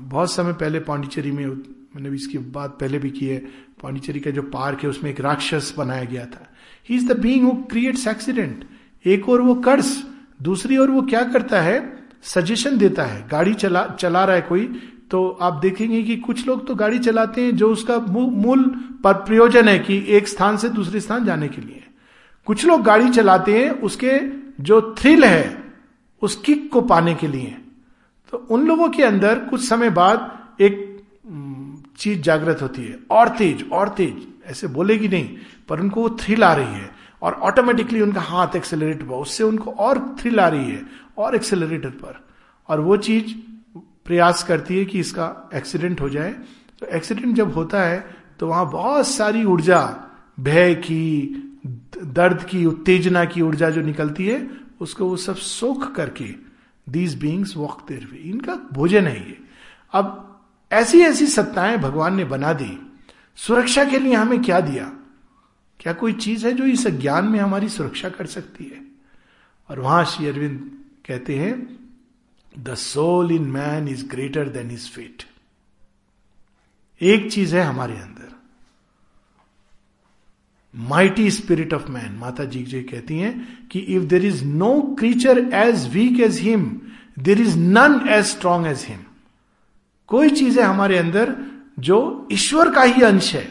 [0.00, 1.46] बहुत समय पहले पांडिचेरी में
[1.94, 3.38] मैंने भी इसकी बात पहले भी की है
[3.82, 6.48] पांडिचेरी का जो पार्क है, उसमें एक राक्षस बनाया गया था।
[6.88, 8.64] He is the being creates accident
[9.04, 10.02] एक और वो कर्स
[10.42, 12.04] दूसरी ओर वो क्या करता है?
[12.22, 14.64] सजेशन देता है। गाड़ी चला चला रहा है कोई
[15.10, 18.62] तो आप देखेंगे कि कुछ लोग तो गाड़ी चलाते हैं जो उसका मूल
[19.04, 21.82] पर प्रयोजन है कि एक स्थान से दूसरे स्थान जाने के लिए।
[22.46, 24.18] कुछ लोग गाड़ी चलाते हैं, उसके
[24.62, 25.64] जो थ्रिल है,
[26.22, 27.56] उस किक को पाने के लिए।
[28.32, 30.93] तो उन लोगों के अंदर कुछ समय बाद एक
[31.98, 35.36] चीज़ जागृत होती है। और तेज और तेज। ऐसे बोलेगी नहीं,
[35.68, 36.90] पर उनको वो थ्रिल आ रही है।
[37.22, 40.82] और ऑटोमेटिकली उनका हाथ एक्सेलरेट हुआ। उससे उनको और थ्रिल आ रही है,
[41.18, 42.20] और एक्सेलरेटर पर।
[42.68, 43.24] और वो चीज़
[44.04, 46.34] प्रयास करती है कि इसका एक्सीडेंट हो जाए।
[46.80, 49.80] तो एक्सीडेंट जब होता है तो वहाँ बहुत सारी ऊर्जा,
[50.40, 51.10] भय की,
[52.04, 56.24] दर्द की, उत्तेजना की ऊर्जा जो निकलती है, उसको वो सब सोख करके
[56.88, 59.38] दीज बींग्स वॉक देर इनका भोजन है ये।
[59.92, 60.33] अब
[60.74, 62.78] ऐसी ऐसी सत्ताएँ भगवान ने बना दी।
[63.38, 64.84] सुरक्षा के लिए हमें क्या दिया?
[65.80, 68.82] क्या कोई चीज़ है जो इस ज्ञान में हमारी सुरक्षा कर सकती है?
[69.70, 70.58] और वहाँ श्री अरविंद
[71.06, 71.54] कहते हैं
[72.54, 75.22] the soul in man is greater than is fate
[77.00, 78.32] एक चीज़ है हमारे अंदर।
[80.74, 85.38] माइटी स्पिरिट ऑफ़ मैन माता जी जी कहती हैं कि if there is no creature
[85.54, 86.64] as weak as him
[87.18, 89.04] there is none as strong as him
[90.08, 91.34] कोई चीज़ है हमारे अंदर
[91.78, 91.96] जो
[92.32, 93.46] ईश्वर का ही अंश है।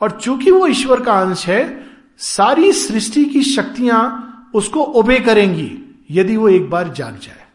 [0.00, 1.86] और चूँकि वो ईश्वर का अंश है,
[2.18, 5.70] सारी सृष्टि की शक्तियाँ उसको ओबे करेंगी,
[6.10, 7.46] यदि वो एक बार जाग जाए।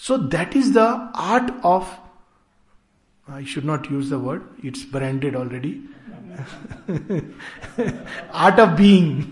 [0.00, 1.86] So that is the art of
[3.26, 5.74] I should not use the word it's branded already
[8.34, 9.22] art of being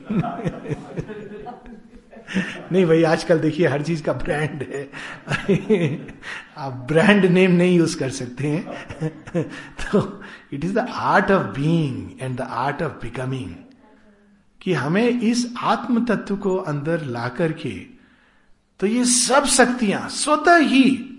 [2.73, 4.83] नहीं भाई, आजकल देखिए हर चीज़ का ब्रांड है।
[6.59, 8.65] आप ब्रांड नेम नहीं यूज़ कर सकते हैं।
[9.83, 13.55] तो it is the art of being and the art of becoming
[14.61, 17.75] कि हमें इस आत्म तत्व को अंदर ला करके
[18.81, 21.13] तो ये सब शक्तियाँ स्वतः ही,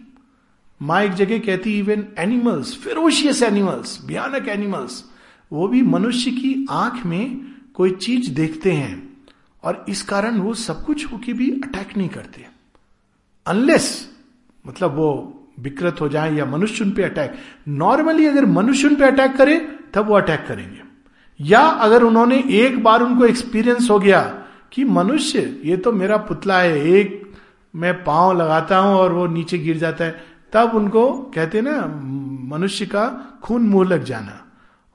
[0.82, 5.04] माँ एक जगह कहती इवन एनिमल्स फेरोशियस एनिमल्स भयानक एनिमल्स
[5.52, 9.07] वो भी मनुष्य की आँख में कोई चीज़ देखते हैं।
[9.68, 12.46] और इस कारण वो सब कुछ होके भी अटैक नहीं करते।
[13.48, 14.16] अनलेस
[14.66, 17.36] मतलब वो विकृत हो जाए या मनुष्य उन पे अटैक
[17.68, 19.58] नॉर्मली अगर मनुष्य उन पे अटैक करे,
[19.94, 20.82] तब वो अटैक करेंगे।
[21.40, 24.22] या अगर उन्होंने एक बार उनको एक्सपीरियंस हो गया
[24.74, 27.34] कि मनुष्य, ये तो मेरा पुतला है, एक
[27.76, 32.02] मैं पाँव लगाता हूँ और वो नीचे गिर जाता है, तब उनको कहते ना,
[32.56, 33.08] मनुष्य का
[33.44, 34.44] खून मुँह लग जाना।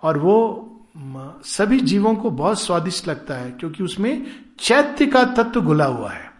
[0.02, 4.26] और वो सभी जीवों को बहुत स्वादिष्ट लगता है, क्योंकि उसमें
[4.60, 6.30] चैत्य का तत्व घुला हुआ है।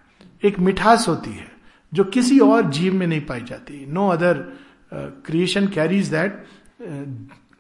[0.43, 1.51] एक मिठास होती है,
[1.93, 4.35] जो किसी और जीव में नहीं पाई जाती। No other
[5.27, 6.45] creation carries that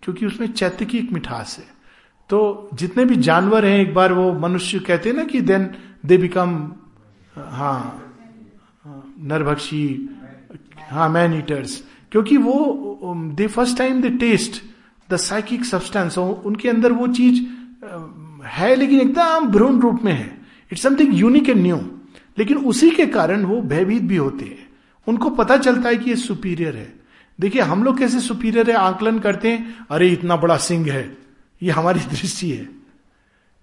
[0.02, 1.64] क्योंकि उसमें चैत्य की एक मिठास है।
[2.30, 5.70] तो जितने भी जानवर हैं, एक बार वो मनुष्य कहते हैं ना कि देन
[6.06, 6.50] दे बिकम
[7.36, 7.98] हाँ
[9.20, 10.08] नरभक्षी
[10.90, 14.62] हाँ मैन ईटर्स क्योंकि वो they first time they taste
[15.12, 17.42] the psychic substance उनके अंदर वो चीज़
[18.44, 20.40] है, लेकिन एकदम भ्रूण रूप में है।
[20.72, 21.80] It's something unique and new
[22.38, 24.68] लेकिन उसी के कारण वो भयभीत भी होते हैं।
[25.06, 27.00] उनको पता चलता है कि ये सुपीरियर है।
[27.40, 31.18] देखिए, हम लोग कैसे सुपीरियर है, आकलन करते हैं, अरे, इतना बड़ा सिंह है।
[31.62, 32.68] ये हमारी दृष्टि है।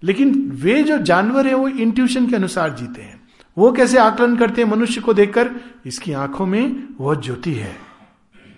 [0.02, 3.20] लेकिन वे जो जानवर है, वो इंट्यूशन के अनुसार जीते हैं।
[3.58, 5.50] वो कैसे आकलन करते हैं मनुष्य को देखकर,
[5.86, 7.76] इसकी आँखों में वह ज्योति है।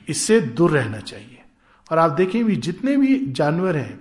[0.09, 1.32] इससे दूर रहना चाहिए।
[1.91, 4.01] और आप देखें भी जितने भी जानवर हैं,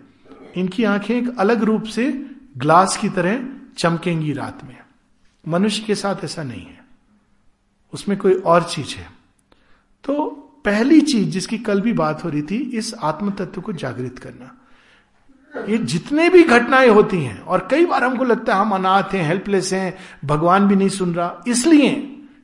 [0.55, 2.25] इनकी आँखें एक अलग रूप से
[2.57, 3.43] ग्लास की तरह
[3.77, 4.77] चमकेंगी रात में।
[5.47, 6.85] मनुष्य के साथ ऐसा नहीं है।
[7.93, 9.09] उसमें कोई और चीज़ है।
[10.03, 10.25] तो
[10.65, 14.57] पहली चीज़ जिसकी कल भी बात हो रही थी, इस आत्म तत्व को जागृत करना।
[15.69, 19.27] ये जितने भी घटनाएँ होती हैं, और कई बार हमको लगता है हम अनाथ हैं
[19.27, 21.91] हेल्पलेस हैं, भगवान भी नहीं सुन रहा, इसलिए,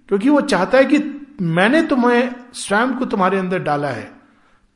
[0.08, 4.17] क्योंकि वो चाहता है कि मैंने तुम्हें, स्वयं को तुम्हारे अंदर डाला है।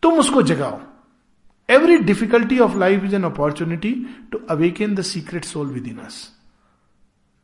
[0.03, 0.79] तुम उसको जगाओ।
[1.69, 3.93] Every difficulty of life is an opportunity
[4.31, 6.17] to awaken the secret soul within us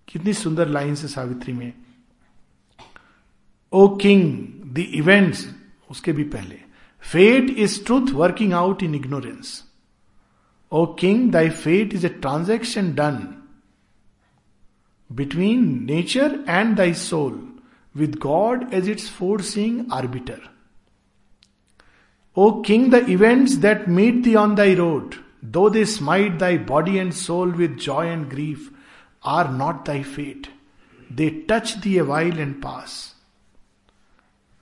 [0.07, 1.73] कितनी सुंदर लाइन है सावित्री में।
[3.73, 4.23] ओ किंग
[4.73, 5.47] द इवेंट्स
[5.91, 6.59] उसके भी पहले।
[7.03, 9.63] Fate is truth working out in ignorance
[10.71, 13.17] O king thy fate is a transaction done
[15.09, 17.39] between nature and thy soul
[17.95, 19.09] with God as its
[19.41, 20.49] foreseeing arbiter
[22.37, 26.99] O King, the events that meet thee on thy road, though they smite thy body
[26.99, 28.69] and soul with joy and grief,
[29.23, 30.49] are not thy fate.
[31.09, 33.15] They touch thee a while and pass.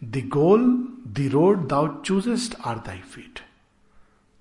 [0.01, 0.61] The goal,
[1.05, 3.41] the road thou choosest are thy fate.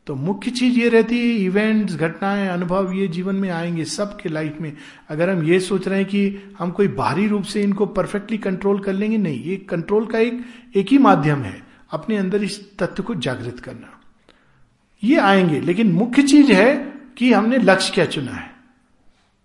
[0.06, 4.60] तो मुख्य चीज़ ये रहती है events घटनाएँ अनुभव ये जीवन में आएँगे सबके लाइफ
[4.60, 4.72] में
[5.10, 8.80] अगर हम ये सोच रहे हैं कि हम कोई बाहरी रूप से इनको परफेक्टली कंट्रोल
[8.84, 10.44] कर लेंगे नहीं ये कंट्रोल का एक
[10.76, 11.63] एक ही माध्यम है
[11.94, 14.00] अपने अंदर इस तत्व को जागृत करना।
[15.02, 16.74] ये आएँगे, लेकिन मुख्य चीज़ है
[17.18, 18.52] कि हमने लक्ष्य क्या चुना है।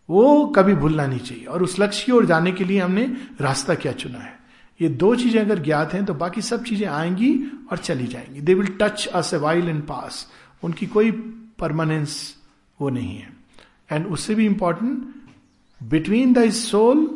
[0.10, 3.06] वो कभी भूलना नहीं चाहिए, और उस लक्ष्य की ओर जाने के लिए हमने
[3.42, 4.38] रास्ता क्या चुना है।
[4.80, 7.34] ये दो चीज़ें अगर ज्ञात हैं तो बाकी सब चीज़ें आएँगी
[7.72, 10.28] और चली जाएँगी। They will touch us a while in pass
[10.64, 11.12] उनकी कोई
[11.60, 12.36] परमानेंस
[12.80, 13.34] वो नहीं है।
[13.92, 15.08] एंड उससे भी important
[15.82, 17.08] between the soul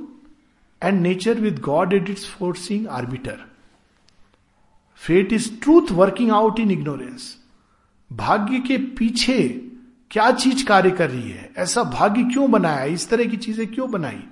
[0.81, 3.39] and nature with God it its forcing arbiter
[5.03, 7.37] fate is truth working out in ignorance
[8.13, 9.49] भाग्य के पीछे
[10.11, 11.51] क्या चीज़ कार्य कर रही है?
[11.57, 12.83] ऐसा भाग्य क्यों बनाया?
[12.83, 14.23] इस तरह की चीज़ें क्यों बनाई?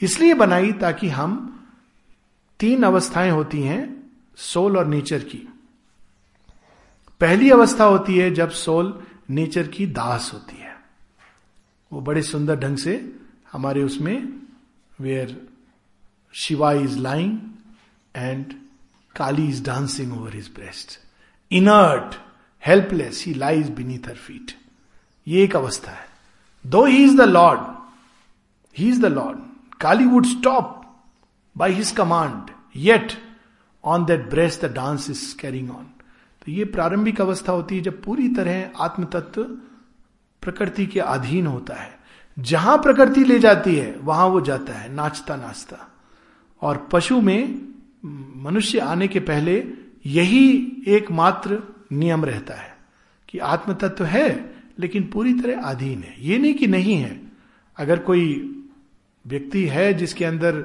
[0.00, 1.48] इसलिए बनाई ताकि हम
[2.60, 5.48] तीन अवस्थाएँ होती हैं सोल और नेचर की।
[7.20, 10.76] पहली अवस्था होती है जब सोल नेचर की दास होती है।
[11.92, 13.12] वो बड़े सुंदर ढंग से
[13.52, 14.42] हमारे उसमें
[15.00, 15.48] where
[16.32, 17.38] Shiva is lying
[18.16, 18.61] and
[19.16, 20.98] Kali is dancing over his breast
[21.50, 22.14] inert
[22.66, 24.52] helpless he lies beneath her feet
[25.26, 26.08] ये एक अवस्था है।
[26.66, 27.60] Though he is the lord
[28.78, 29.38] he is the lord
[29.80, 30.80] Kali would stop
[31.56, 33.12] by his command yet
[33.84, 35.84] on that breast the dance is carrying on
[36.46, 39.44] तो ये प्रारंभिक अवस्था होती है जब पूरी तरह आत्म तत्व
[40.42, 41.98] प्रकृति के अधीन होता है।
[42.38, 45.76] जहाँ प्रकृति ले जाती है, वहाँ वो जाता है नाचता नाचता
[46.62, 47.71] और पशु में
[48.04, 49.56] मनुष्य आने के पहले
[50.06, 50.46] यही
[50.88, 51.62] एकमात्र
[51.92, 52.76] नियम रहता है
[53.28, 54.28] कि आत्म तत्व है,
[54.78, 57.20] लेकिन पूरी तरह अधीन है। ये नहीं कि नहीं है।
[57.78, 58.24] अगर कोई
[59.24, 60.64] व्यक्ति है जिसके अंदर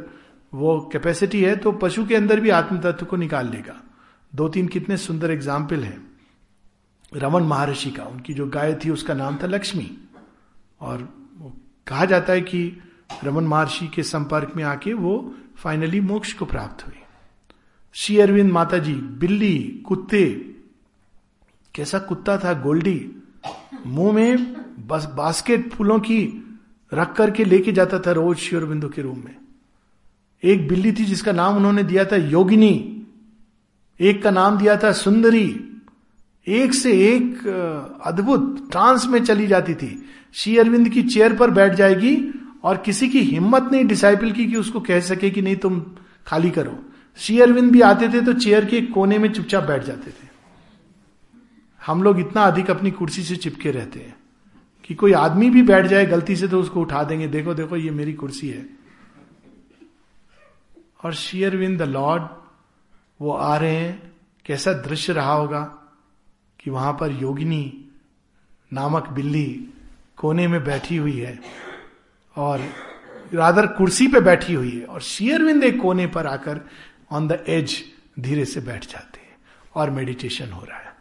[0.54, 3.82] वो कैपेसिटी है तो पशु के अंदर भी आत्म तत्व को निकाल लेगा।
[4.34, 5.98] दो तीन कितने सुंदर एग्ज़ाम्पल है।
[7.12, 9.90] रमन महर्षि का, उनकी जो गाय थी, उसका नाम था लक्ष्मी।
[10.82, 11.08] और
[11.88, 12.82] कहा जाता है कि
[13.24, 16.96] रमन महर्षि के संपर्क में आके वो फाइनली मोक्ष को प्राप्त हुई
[18.00, 20.26] श्री अरविंद माता जी बिल्ली, कुत्ते।
[21.76, 23.12] कैसा कुत्ता था गोल्डी।
[23.88, 24.54] मुँह में
[24.88, 26.20] बस बास्केट फूलों की
[26.94, 29.36] रख करके लेके जाता था रोज श्री बिंदु के रूम में।
[30.44, 33.04] एक बिल्ली थी जिसका नाम उन्होंने दिया था योगिनी।
[34.00, 35.80] एक का नाम दिया था सुंदरी।
[36.48, 37.48] एक से एक
[38.06, 42.18] अद्भुत ट्रांस में चली जाती थी। श्री अरविंद की चेयर पर बैठ जाएगी
[42.64, 45.84] और किसी की हिम्मत नहीं, डिसाइपल की कि उसको कह सके कि नहीं, तुम
[46.28, 46.84] खाली करो।
[47.18, 50.28] श्री अरविंद भी आते थे तो चेयर के कोने में चुपचाप बैठ जाते थे।
[51.86, 54.16] हम लोग इतना अधिक अपनी कुर्सी से चिपके रहते हैं
[54.84, 57.92] कि कोई आदमी भी बैठ जाए, गलती से तो उसको उठा देंगे। देखो देखो, ये
[57.92, 58.66] मेरी कुर्सी है।
[61.04, 62.24] और शेयर विन द लॉर्ड
[63.22, 64.12] वो आ रहे हैं।
[64.46, 65.62] कैसा दृश्य रहा होगा
[66.60, 67.86] कि वहाँ पर योगिनी
[68.72, 69.74] नामक बिल्ली
[70.18, 71.40] कोने में बैठी हुई है
[72.36, 72.62] और
[73.34, 76.62] रादर कुर्सी पे बैठी हुई है। और शेयरविंद एक कोने पर आकर
[77.12, 77.84] ऑन द एज
[78.20, 79.38] धीरे से बैठ जाते हैं
[79.76, 80.96] और मेडिटेशन हो रहा है।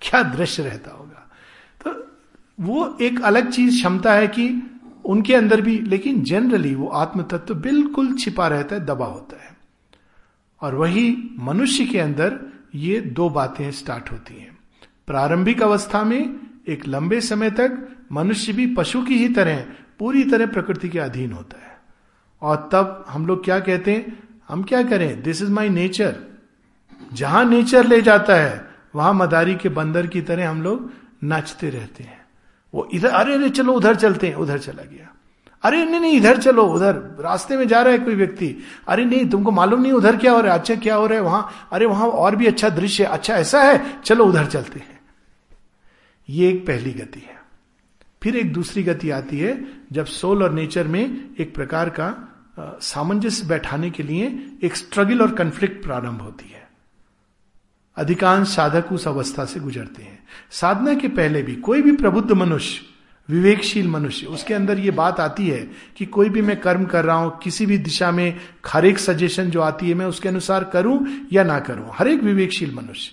[0.00, 1.30] क्या दृश्य रहता होगा?
[1.84, 2.06] तो
[2.60, 4.70] वो एक अलग चीज़ क्षमता है कि
[5.04, 9.56] उनके अंदर भी, लेकिन जनरली वो आत्म तत्व बिल्कुल छिपा रहता है, दबा होता है।
[10.60, 12.40] और वही मनुष्य के अंदर
[12.74, 14.58] ये दो बातें स्टार्ट होती हैं।
[15.06, 19.66] प्रारंभिक अवस्था में एक लंबे समय तक मनुष्य भी पशु की ही तरह,
[19.98, 21.80] पूरी तरह प्रकृति के अधीन होता है।
[22.42, 24.27] और तब हम लोग क्या कहते हैं?
[24.48, 25.22] हम क्या करें?
[25.22, 26.16] दिस इज़ माई नेचर
[27.12, 30.92] जहाँ नेचर ले जाता है, वहाँ मदारी के बंदर की तरह हम लोग
[31.24, 32.26] नाचते रहते हैं।
[32.74, 35.14] वो इधर, अरे अरे, चलो, उधर चलते हैं। उधर चला गया।
[35.62, 38.56] अरे, नहीं नहीं, इधर चलो, उधर। रास्ते में जा रहा है कोई व्यक्ति।
[38.88, 41.24] अरे, नहीं, तुमको मालूम नहीं उधर क्या हो रहा है अच्छा क्या हो रहा है,
[41.24, 45.00] वहाँ। अरे, वहाँ और भी अच्छा दृश्य अच्छा ऐसा है, चलो, उधर चलते हैं।
[46.28, 47.42] ये एक पहली गति है।
[48.22, 53.46] फिर एक दूसरी गति आती है, जब सोल और नेचर में एक प्रकार का सामंजस्य
[53.46, 54.26] बैठाने के लिए
[54.62, 56.66] एक स्ट्रगल और कंफ्लिक्ट प्रारंभ होती है।
[57.96, 60.18] अधिकांश साधक उस अवस्था से गुजरते हैं।
[60.50, 62.80] साधना के पहले भी कोई भी प्रबुद्ध मनुष्य,
[63.28, 65.60] विवेकशील मनुष्य, उसके अंदर ये बात आती है
[65.96, 69.50] कि कोई भी मैं कर्म कर रहा हूँ, किसी भी दिशा में हर एक सजेशन
[69.50, 73.10] जो आती है, मैं उसके अनुसार करूँ या ना करूँ। हर एक विवेकशील मनुष्य,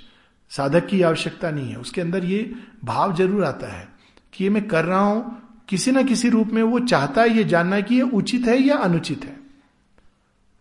[0.51, 2.51] साधक की आवश्यकता नहीं है। उसके अंदर ये
[2.86, 3.88] भाव ज़रूर आता है
[4.34, 7.43] कि ये मैं कर रहा हूँ, किसी ना किसी रूप में वो चाहता है, ये
[7.43, 9.34] जानना कि ये उचित है या अनुचित है।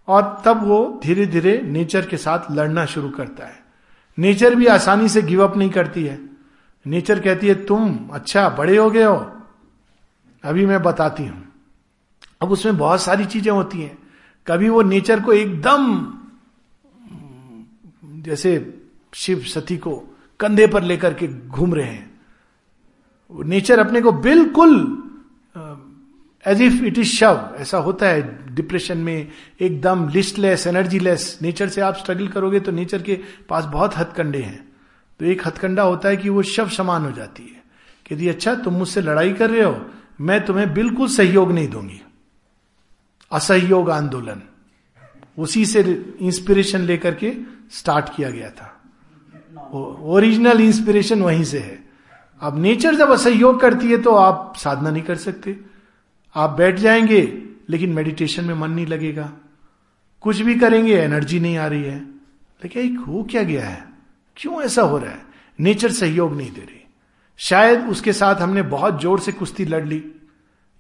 [0.09, 3.65] और तब वो धीरे धीरे नेचर के साथ लड़ना शुरू करता है।
[4.19, 6.31] नेचर भी आसानी से गिव अप नहीं करती है।
[6.87, 9.33] नेचर कहती है, तुम अच्छा बड़े हो गए हो।
[10.45, 11.53] अभी मैं बताती हूँ।
[12.43, 13.99] अब उसमें बहुत सारी चीज़ें होती हैं।
[14.47, 16.15] कभी वो नेचर को एकदम,
[18.23, 18.81] जैसे
[19.15, 22.21] शिव सती को कंधे पर लेकर के घूम रहे हैं।
[23.33, 25.01] नेचर अपने को बिल्कुल
[26.45, 29.29] एज इफ़ इट इज़ शव ऐसा होता है डिप्रेशन में,
[29.61, 33.19] एकदम लिस्टलेस एनर्जीलेस नेचर से आप स्ट्रगल करोगे तो नेचर के
[33.49, 34.63] पास बहुत हथकंडे हैं।
[35.21, 37.63] तो एक हथकंडा होता है कि वो शव समान हो जाती है।
[38.07, 39.87] कहती अच्छा तुम मुझसे लड़ाई कर रहे हो।
[40.21, 42.01] मैं तुम्हें बिल्कुल सहयोग नहीं दूँगी।
[43.33, 44.43] असहयोग आंदोलन।
[45.39, 45.81] उसी से
[46.21, 47.33] इंस्पिरेशन लेकर के
[47.73, 48.71] स्टार्ट किया गया था।
[50.03, 51.79] ओरिजिनल इंस्पिरेशन वहीं से है।
[52.43, 55.57] अब नेचर जब असहयोग करती है तो आप साधना नहीं कर सकते।
[56.35, 59.32] आप बैठ जाएँगे, लेकिन मेडिटेशन में मन नहीं लगेगा।
[60.20, 62.01] कुछ भी करेंगे एनर्जी नहीं आ रही है।
[62.64, 63.89] लेकिन एक हो क्या गया है?
[64.37, 65.22] क्यों ऐसा हो रहा है?
[65.61, 66.85] नेचर सहयोग नहीं दे रही।
[67.37, 70.05] शायद उसके साथ हमने बहुत ज़ोर से कुश्ती लड़ ली,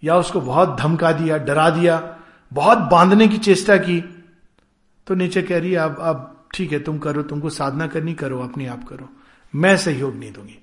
[0.04, 2.16] या उसको बहुत धमका दिया, डरा दिया,
[2.52, 4.24] बहुत बांधने की चेष्टा की।
[5.06, 8.40] तो नेचर कह रही है, अब अब ठीक है, तुम करो, तुमको साधना करनी, करो,
[8.40, 9.08] अपने आप करो।
[9.54, 10.58] मैं सहयोग नहीं दूँगी।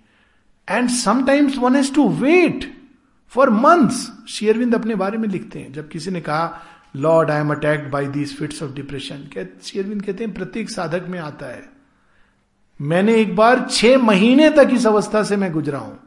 [0.69, 2.80] And sometimes one has to wait
[3.31, 6.61] for months Shri Aurobindo अपने बारे में लिखते हैं। जब किसी ने कहा
[6.95, 9.27] lord I am attacked by these fits of depression
[9.63, 11.69] Shri Aurobindo कहते हैं, प्रत्येक साधक में आता है।
[12.79, 15.99] मैंने एक बार छह महीने तक इस अवस्था से मैं गुजरा हूँ।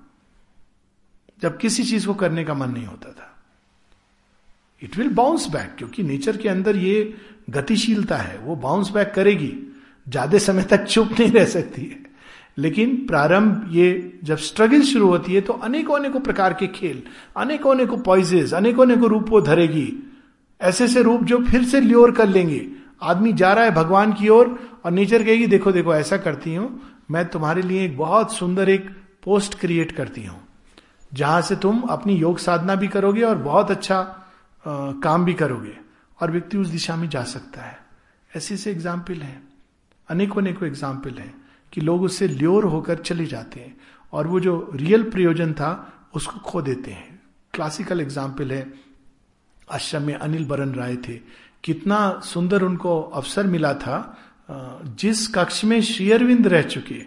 [1.42, 3.30] जब किसी चीज़ को करने का मन नहीं होता था।
[4.82, 7.14] इट विल बाउंस बैक क्योंकि नेचर के अंदर ये
[7.50, 9.52] गतिशीलता है। वो बाउंस बैक करेगी।
[10.06, 12.02] ज़्यादा समय तक चुप नहीं रह सकती है।
[12.56, 17.02] लेकिन प्रारंभ ये जब स्ट्रगल शुरू होती है तो अनेकों अनेकों प्रकार के खेल
[17.36, 19.92] अनेकों अनेकों पॉइजेस अनेकों अनेकों रूप वो धरेगी।
[20.60, 22.66] ऐसे ऐसे रूप जो फिर से ल्योर कर लेंगे।
[23.02, 26.54] आदमी जा रहा है भगवान की ओर और और नेचर कहेगी देखो देखो ऐसा करती
[26.54, 26.80] हूँ।
[27.10, 28.88] मैं तुम्हारे लिए एक बहुत सुंदर एक
[29.24, 30.40] पोस्ट क्रिएट करती हूँ
[31.12, 35.76] जहाँ से तुम अपनी योग साधना भी करोगे और बहुत अच्छा आ, काम भी करोगे
[36.18, 37.78] और व्यक्ति उस दिशा में जा सकता है।
[38.30, 39.42] ऐसे ऐसे एग्ज़ाम्पल हैं।
[40.08, 41.34] अनेकों अनेकों एग्ज़ाम्पल हैं।
[41.74, 43.76] कि लोग उससे ल्योर होकर चले जाते हैं
[44.12, 45.70] और वो जो रियल प्रयोजन था,
[46.14, 47.20] उसको खो देते हैं।
[47.54, 48.66] क्लासिकल एग्ज़ाम्पल है,
[49.68, 51.18] आश्रम में अनिल बरन राय थे।
[51.64, 53.96] कितना सुंदर उनको अवसर मिला था
[54.98, 57.00] जिस कक्ष में श्रीअरविंद रह चुके,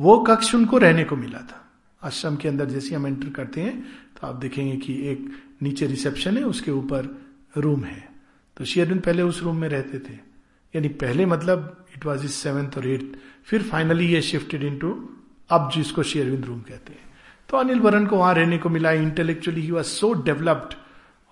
[0.00, 1.56] वो कक्ष उनको रहने को मिला था।
[2.02, 3.80] आश्रम के अंदर जैसे हम एंटर करते हैं
[4.12, 5.28] तो आप देखेंगे कि एक
[5.62, 7.08] नीचे रिसेप्शन है, उसके ऊपर
[7.56, 8.08] रूम है।
[8.56, 10.18] तो शेयरविंद पहले उस रूम में रहते थे।
[10.74, 15.08] यानी पहले मतलब इट वॉज़ इज़ सेवेंथ और एट्थ फिर फाइनली ये शिफ्टेड इन टू
[15.50, 17.08] अब जिसको शेयरविंद रूम कहते हैं।
[17.48, 20.74] तो अनिल वरन को वहाँ रहने को मिला। Intellectually he was so developed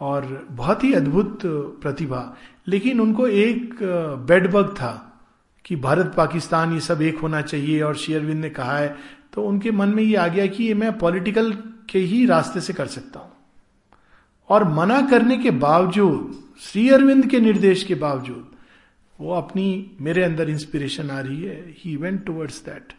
[0.00, 1.40] और बहुत ही अद्भुत
[1.82, 2.36] प्रतिभा।
[2.66, 3.78] लेकिन उनको एक
[4.28, 5.20] बेडबग था
[5.64, 8.96] कि भारत, पाकिस्तान ये सब एक होना चाहिए और शेयरविंद ने कहा है।
[9.32, 11.52] तो उनके मन में ये आ गया कि ये मैं पॉलिटिकल
[11.90, 13.32] के ही रास्ते से कर सकता हूँ।
[14.48, 18.47] और मना करने के बावजूद श्री अरविंद के निर्देश के बावजूद
[19.18, 22.92] वो अपनी, मेरे अंदर इंस्पिरेशन आ रही है। He went towards that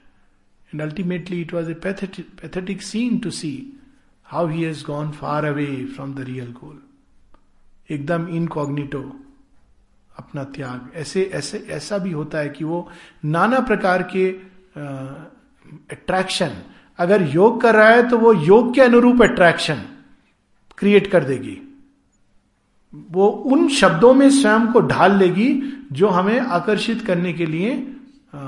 [0.74, 3.52] and ultimately it was a pathetic scene to see
[4.28, 5.66] how he has gone far away
[5.96, 6.80] from the real goal
[7.90, 9.02] एकदम इनकॉग्निटो
[10.16, 12.90] अपना त्याग। ऐसे ऐसे, ऐसा भी होता है कि वो
[13.26, 14.30] नाना प्रकार के
[15.92, 16.62] अट्रैक्शन
[17.00, 19.82] अगर योग कर रहा है तो वो योग के अनुरूप अट्रैक्शन
[20.78, 21.58] क्रिएट कर देगी।
[22.94, 25.52] वो उन शब्दों में स्वयं को ढाल लेगी
[25.92, 27.74] जो हमें आकर्षित करने के लिए
[28.34, 28.40] आ,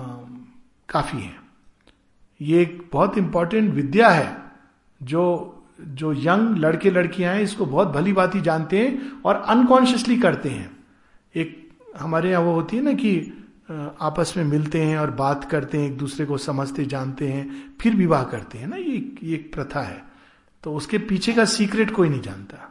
[0.90, 1.36] काफ़ी है।
[2.42, 4.38] ये एक बहुत इंपॉर्टेंट विद्या है
[5.02, 5.24] जो
[5.82, 10.50] जो यंग लड़के लड़कियाँ हैं इसको बहुत भली बात ही जानते हैं और अनकॉन्शियसली करते
[10.50, 10.70] हैं।
[11.36, 13.14] एक हमारे यहाँ वो होती है ना कि
[14.02, 17.96] आपस में मिलते हैं और बात करते हैं एक दूसरे को समझते जानते हैं फिर
[17.96, 20.04] विवाह करते हैं ना ये ये एक प्रथा है।
[20.64, 22.68] तो उसके पीछे का सीक्रेट कोई नहीं जानता।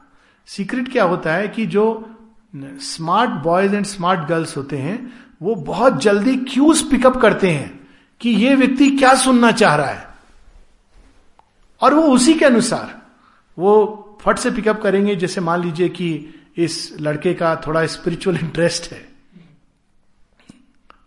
[0.51, 2.11] सीक्रेट क्या होता है कि जो
[2.57, 7.88] smart boys and smart girls होते हैं, वो बहुत जल्दी क्यूज पिकअप करते हैं
[8.20, 10.07] कि ये व्यक्ति क्या सुनना चाह रहा है।
[11.80, 13.03] और वो उसी के अनुसार
[13.59, 18.92] वो फट से पिकअप करेंगे। जैसे मान लीजिए कि इस लड़के का थोड़ा स्पिरिचुअल इंटरेस्ट
[18.92, 19.09] है।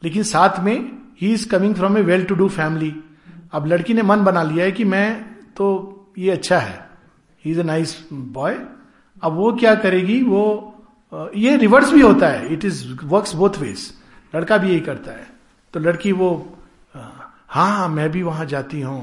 [0.04, 0.92] लेकिन साथ में
[1.22, 2.96] he is coming from a well to do family
[3.52, 5.24] अब लड़की ने मन बना लिया है कि मैं
[5.58, 5.68] तो
[6.18, 6.90] ये अच्छा है।
[7.46, 8.60] He is a nice boy
[9.24, 10.22] अब वो क्या करेगी?
[10.24, 10.70] वो
[11.36, 13.92] ये रिवर्स भी होता है। It is work both ways
[14.34, 15.28] लड़का भी यही करता है।
[15.74, 16.30] तो लड़की वो
[17.50, 19.02] हाँ मैं भी वहाँ जाती हूँ।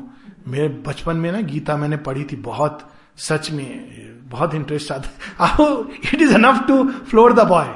[0.49, 2.79] मेरे बचपन में ना गीता मैंने पढ़ी थी बहुत,
[3.19, 5.67] सच में, बहुत इंटरेस्ट आता है।
[6.15, 7.75] It is enough to floor the boy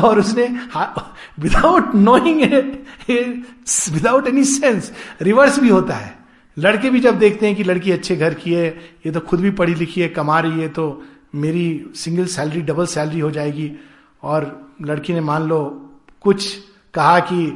[0.00, 0.46] और उसने
[1.40, 2.42] without knowing
[3.92, 4.92] without any sense
[5.22, 6.12] reverse भी होता है।
[6.56, 8.66] लड़के भी जब देखते हैं कि लड़की अच्छे घर की है,
[9.06, 11.02] ये तो खुद भी पढ़ी लिखी है, कमा रही है तो
[11.34, 13.70] मेरी सिंगल सैलरी डबल सैलरी हो जाएगी
[14.22, 14.50] और
[14.82, 15.62] लड़की ने मान लो
[16.24, 16.54] कुछ
[16.94, 17.46] कहा कि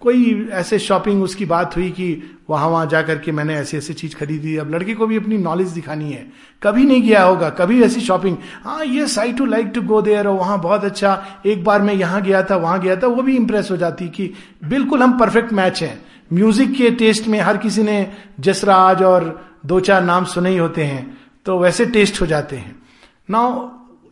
[0.00, 2.06] कोई ऐसे शॉपिंग उसकी बात हुई कि
[2.50, 5.68] वहाँ वहाँ जाकर के मैंने ऐसी ऐसी चीज़ खरीदी। अब लड़के को भी अपनी नॉलेज
[5.68, 6.26] दिखानी है।
[6.62, 10.26] कभी नहीं गया होगा, कभी ऐसी शॉपिंग हाँ ये I too like to go there
[10.26, 13.36] और वहाँ बहुत अच्छा एक बार मैं यहाँ गया था, वहाँ गया था, वो भी
[13.36, 14.32] इंप्रेस हो जाती कि
[14.64, 16.02] बिल्कुल हम परफेक्ट मैच हैं।
[16.32, 18.06] म्यूज़िक के टेस्ट में हर किसी ने
[18.40, 22.79] जसराज और दो चार नाम सुने ही होते हैं तो वैसे टेस्ट हो जाते हैं।
[23.30, 23.42] ना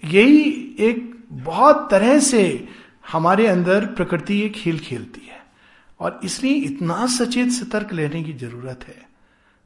[0.04, 0.40] यही
[0.80, 2.42] एक बहुत तरह से
[3.12, 5.36] हमारे अंदर प्रकृति एक खेल खेलती है।
[6.00, 9.06] और इसलिए इतना सचेत सतर्क लेने की ज़रूरत है।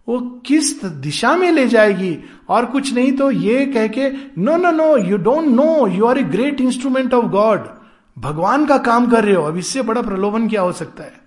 [0.09, 2.17] वो किस दिशा में ले जाएगी?
[2.49, 6.19] और कुछ नहीं तो ये कह के no no no you don't know you are
[6.19, 7.69] a great instrument of God
[8.17, 11.21] भगवान का काम कर रहे हो। अब इससे बड़ा प्रलोभन क्या हो सकता है?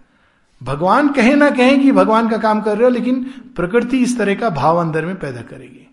[0.61, 3.23] भगवान कहे ना कहें कि भगवान का काम कर रहे हो, लेकिन
[3.55, 5.87] प्रकृति इस तरह का भाव अंदर में पैदा करेगी।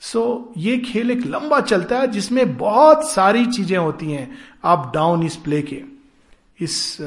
[0.00, 4.90] सो so, ये खेल एक लंबा चलता है जिसमें बहुत सारी चीज़ें होती हैं। अप
[4.94, 5.82] डाउन इस प्ले के।
[6.60, 6.98] इस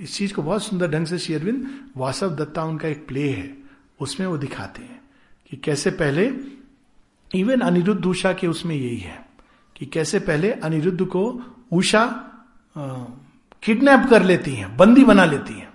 [0.00, 3.56] इस चीज़ को बहुत सुंदर ढंग से शेयरविंद वासव दत्ता उनका एक प्ले है।
[4.00, 5.00] उसमें वो दिखाते हैं
[5.50, 6.30] कि कैसे पहले
[7.34, 9.26] इवन अनिरुद्ध उषा के उसमें यही है
[9.76, 12.04] कि कैसे पहले अनिरुद्ध को उषा
[13.62, 15.68] किडनैप कर लेती हैं बंदी बना लेती हैं।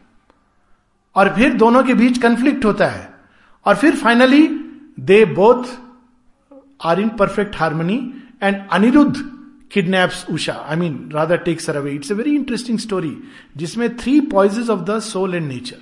[1.15, 3.13] और फिर दोनों के बीच कंफ्लिक्ट होता है।
[3.65, 4.47] और फिर finally
[4.99, 5.63] they both
[6.83, 8.13] are in perfect harmony
[8.43, 9.15] and Aniruddha
[9.71, 13.17] kidnaps Usha I mean Radha takes her away it's a very interesting story
[13.57, 15.77] जिसमें three poises of the soul and nature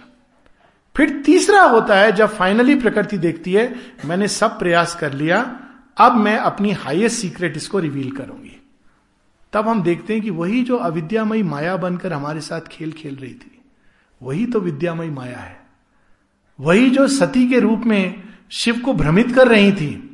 [0.96, 3.76] फिर तीसरा होता है, जब फाइनली प्रकृति देखती है,
[4.06, 5.60] मैंने सब प्रयास कर लिया,
[5.98, 8.62] अब मैं अपनी हाईएस्ट सीक्रेट इसको रिवील करूँगी।
[9.54, 13.34] तब हम देखते हैं कि वही जो अविद्यामयी माया बनकर हमारे साथ खेल खेल रही
[13.34, 13.62] थी,
[14.22, 15.58] वही तो विद्यामयी माया है।
[16.60, 20.09] वही जो सती के रूप में शिव को भ्रमित कर रही थी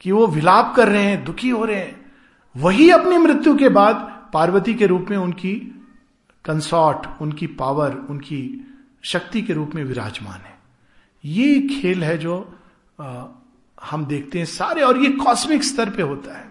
[0.00, 2.12] कि वो विलाप कर रहे हैं दुखी हो रहे हैं।
[2.56, 3.96] वही अपनी मृत्यु के बाद
[4.32, 5.54] पार्वती के रूप में उनकी
[6.44, 8.40] कंसॉर्ट उनकी पावर उनकी
[9.02, 10.54] शक्ति के रूप में विराजमान है।
[11.24, 12.58] ये खेल है जो
[13.00, 13.24] आ,
[13.84, 16.44] हम देखते हैं सारे और ये कॉस्मिक स्तर पे होता है।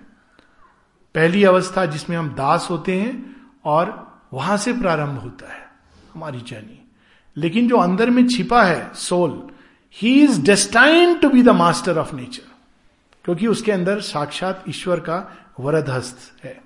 [1.16, 3.36] पहली अवस्था जिसमें हम दास होते हैं
[3.66, 3.94] और
[4.34, 5.64] वहाँ से प्रारंभ होता है
[6.14, 6.82] हमारी जर्नी
[7.38, 9.50] लेकिन जो अंदर में छिपा है soul
[9.94, 12.55] he is destined to be the master of nature
[13.26, 16.64] क्योंकि उसके अंदर साक्षात ईश्वर का वरद हस्त है।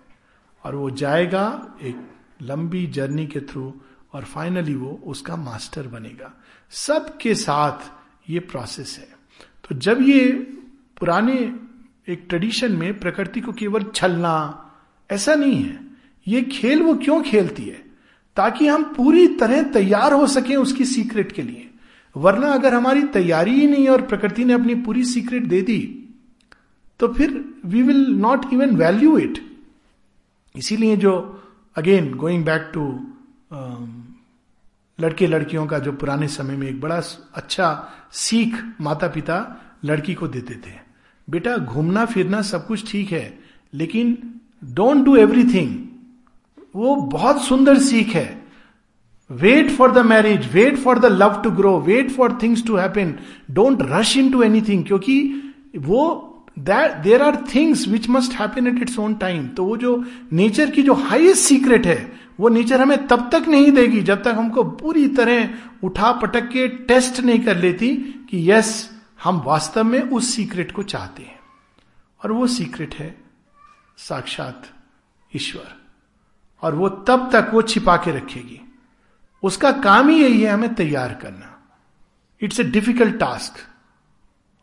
[0.64, 1.96] और वो जाएगा एक
[2.42, 3.74] लंबी जर्नी के थ्रू
[4.14, 6.34] और फाइनली वो उसका मास्टर बनेगा।
[6.70, 7.92] सबके साथ
[8.30, 9.08] ये प्रोसेस है।
[9.70, 10.32] तो जब ये
[11.00, 11.56] पुराने
[12.08, 14.66] एक ट्रेडिशन में प्रकृति को केवल छलना,
[15.12, 15.80] ऐसा नहीं है।
[16.28, 17.86] ये खेल वो क्यों खेलती है?
[18.36, 21.70] ताकि हम पूरी तरह तैयार हो सके उसकी सीक्रेट के लिए।
[22.18, 25.96] वरना अगर हमारी तैयारी ही नहीं और प्रकृति ने अपनी पूरी सीक्रेट दे दी
[27.00, 29.40] तो फिर we will not even value it
[30.56, 31.14] इसीलिए जो
[31.76, 32.84] अगेन गोइंग बैक टू
[35.00, 37.02] लड़के लड़कियों का जो पुराने समय में एक बड़ा
[37.36, 37.68] अच्छा
[38.12, 39.38] सीख माता पिता
[39.86, 40.72] लड़की को देते थे।
[41.28, 43.40] बेटा, घूमना फिरना सब कुछ ठीक है,
[43.74, 44.18] लेकिन
[44.64, 45.76] डोंट डू एवरीथिंग
[46.76, 48.44] वो बहुत सुंदर सीख है।
[49.30, 53.16] Wait for the marriage wait for the love to grow wait for things to happen
[53.52, 55.20] don't rush into anything क्योंकि
[55.78, 56.29] वो
[56.60, 60.04] that there are things which must happen at its own time तो वो जो
[60.34, 64.36] नेचर की जो highest secret है, वो nature हमें तब तक नहीं देगी जब तक
[64.38, 65.50] हमको पूरी तरह
[65.84, 67.96] उठा पटक के टेस्ट नहीं कर लेती
[68.30, 68.90] कि यस
[69.24, 71.40] हम वास्तव में उस सीक्रेट को चाहते हैं।
[72.24, 73.16] और वो सीक्रेट है
[73.98, 74.70] साक्षात
[75.36, 75.76] ईश्वर।
[76.62, 78.60] और वो तब तक वो छिपा के रखेगी।
[79.44, 81.56] उसका काम ही यही है हमें तैयार करना।
[82.42, 83.58] इट्स ए डिफ़िकल्ट टास्क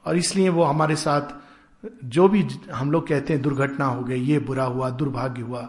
[0.05, 1.46] और इसलिए वो हमारे साथ
[2.05, 5.61] जो भी हम लोग कहते हैं दुर्घटना हो गई, ये बुरा हुआ, दुर्भाग्य हुआ,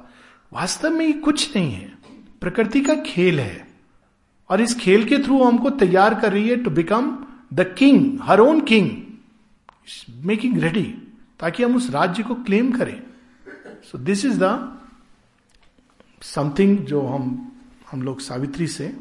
[0.54, 1.98] वास्तव में ये कुछ नहीं है।
[2.42, 3.68] प्रकृति का खेल है।
[4.50, 8.40] और इस खेल के थ्रू हमको तैयार कर रही है to become the king her
[8.40, 8.90] own king
[10.26, 10.84] making ready
[11.40, 13.02] ताकि हम उस राज्य को क्लेम करें।
[13.84, 14.78] So this is the
[16.22, 17.52] something जो हम
[17.92, 18.98] हम लोग सावित्री से।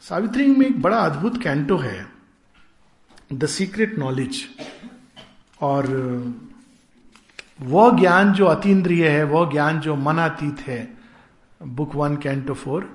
[0.00, 2.06] सावित्री में एक बड़ा अद्भुत कैंटो है
[3.32, 4.44] द सीक्रेट नॉलेज
[5.62, 5.86] और
[7.60, 10.80] वह ज्ञान जो अतीन्द्रिय है वह ज्ञान जो मनातीत है,
[11.60, 12.90] बुक वन, कैंटो फोर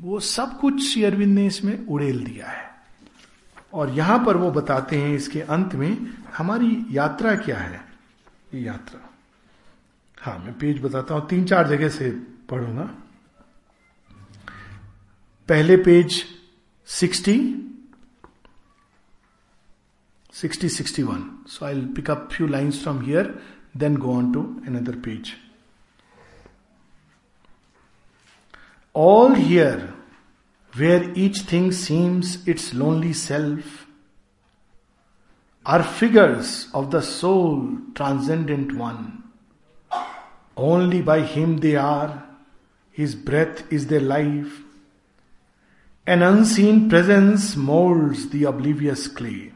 [0.00, 2.72] वो सब कुछ श्री अरविंद ने इसमें उड़ेल दिया है।
[3.74, 5.96] और यहाँ पर वो बताते हैं इसके अंत में,
[6.36, 7.80] हमारी यात्रा क्या है?
[8.54, 9.00] ये यात्रा।
[10.18, 12.10] हाँ मैं पेज बताता हूँ, तीन चार जगह से
[12.50, 12.84] पढ़ूँगा।
[15.48, 16.24] पहले page
[16.88, 17.38] sixty
[20.34, 23.34] 60 61 so i'll pick up few lines from here
[23.74, 25.36] then go on to another page
[28.94, 29.94] all here
[30.76, 33.86] where each thing seems its lonely self,
[35.64, 39.22] are figures of the soul transcendent one.
[40.56, 42.28] Only by him they are,
[42.90, 44.60] his breath is their life.
[46.06, 49.53] An unseen presence molds the oblivious clay.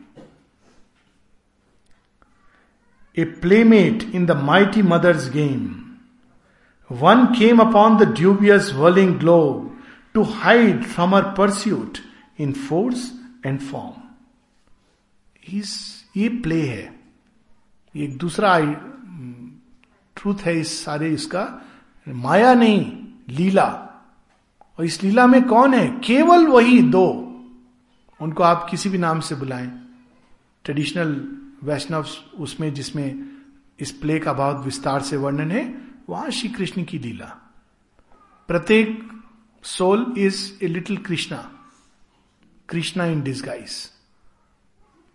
[3.19, 6.01] A playmate in the mighty mother's game.
[6.91, 9.73] One came upon the dubious whirling globe
[10.14, 12.01] to hide from her pursuit
[12.37, 13.11] in force
[13.45, 13.97] and form.
[16.16, 16.85] ये play है
[17.97, 18.59] एक दूसरा
[20.16, 21.45] truth है इस सारे इसका
[22.09, 22.81] माया नहीं
[23.37, 23.66] लीला
[24.79, 27.07] और इस लीला में कौन है केवल वही दो
[28.21, 29.71] उनको आप किसी भी नाम से बुलाएँ
[30.64, 31.14] ट्रेडिशनल
[31.64, 32.06] वैष्णव
[32.38, 33.38] उसमें जिसमें
[33.80, 35.62] इस प्ले का बहुत विस्तार से वर्णन है,
[36.09, 37.26] वहाँ श्री कृष्ण की लीला।
[38.48, 39.22] प्रत्येक
[39.64, 41.38] soul is a little Krishna
[42.68, 43.74] Krishna in disguise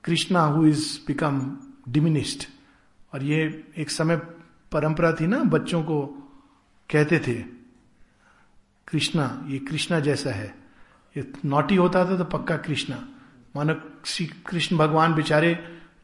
[0.03, 1.57] Krishna who is become
[1.89, 2.43] diminished
[3.13, 3.41] और ये
[3.77, 4.17] एक समय
[4.71, 6.05] परंपरा थी ना, बच्चों को
[6.89, 7.33] कहते थे,
[8.87, 10.55] कृष्णा, ये कृष्णा जैसा है।
[11.17, 12.97] ये नोटी होता था तो पक्का कृष्णा।
[13.55, 13.75] मानो
[14.05, 15.53] श्री कृष्ण भगवान बेचारे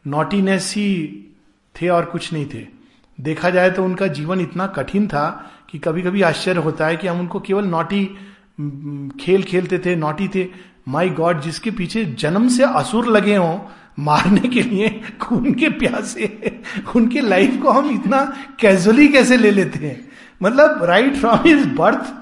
[0.08, 1.26] नोटीनेस ही
[1.82, 2.68] थे और कुछ नहीं थे।
[3.22, 7.08] देखा जाए तो उनका जीवन इतना कठिन था कि कभी कभी आश्चर्य होता है कि
[7.08, 8.06] हम उनको केवल नोटी
[9.26, 10.48] खेल खेलते थे, नोटी थे।
[10.88, 13.60] माई गॉड जिसके पीछे जन्म से असुर लगे हों,
[14.00, 16.62] मारने के लिए खून के प्यासे,
[16.96, 20.10] उनके लाइफ को हम इतना कैजुअली कैसे ले लेते हैं?
[20.44, 22.14] मतलब राइट फ्रॉम हिज बर्थ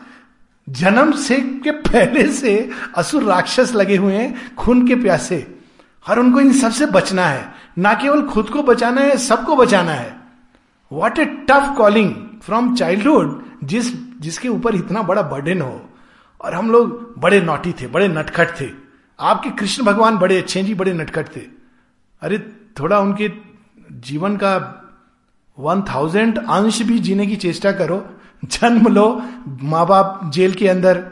[0.70, 5.56] जन्म से के पहले से असुर राक्षस लगे हुए हैं, खून के प्यासे।
[6.10, 10.18] और उनको इन सबसे बचना है। ना केवल खुद को बचाना है, सबको बचाना है।
[10.92, 15.90] What a tough calling from childhood जिस, जिसके ऊपर इतना बड़ा बर्डन हो।
[16.42, 18.70] और हम लोग बड़े नोटी थे, बड़े नटखट थे।
[19.20, 21.42] आपके कृष्ण भगवान बड़े अच्छे जी, बड़े नटखट थे।
[22.22, 23.32] अरे, थोड़ा उनके
[23.92, 24.84] जीवन का
[25.60, 28.10] वन थाउज़ेंड अंश भी जीने की चेष्टा करो।
[28.46, 29.22] जन्म लो
[29.64, 31.06] माँ बाप जेल के अंदर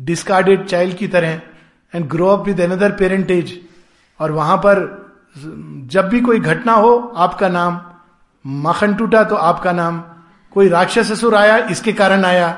[0.00, 1.40] डिस्कार्डेड चाइल्ड की तरह
[1.94, 3.68] and grow up with another parentage
[4.20, 5.05] और वहाँ पर
[5.36, 7.80] जब भी कोई घटना हो, आपका नाम
[8.44, 9.98] माखन टूटा तो आपका नाम।
[10.52, 12.48] कोई राक्षस असुर आया, इसके कारण आया।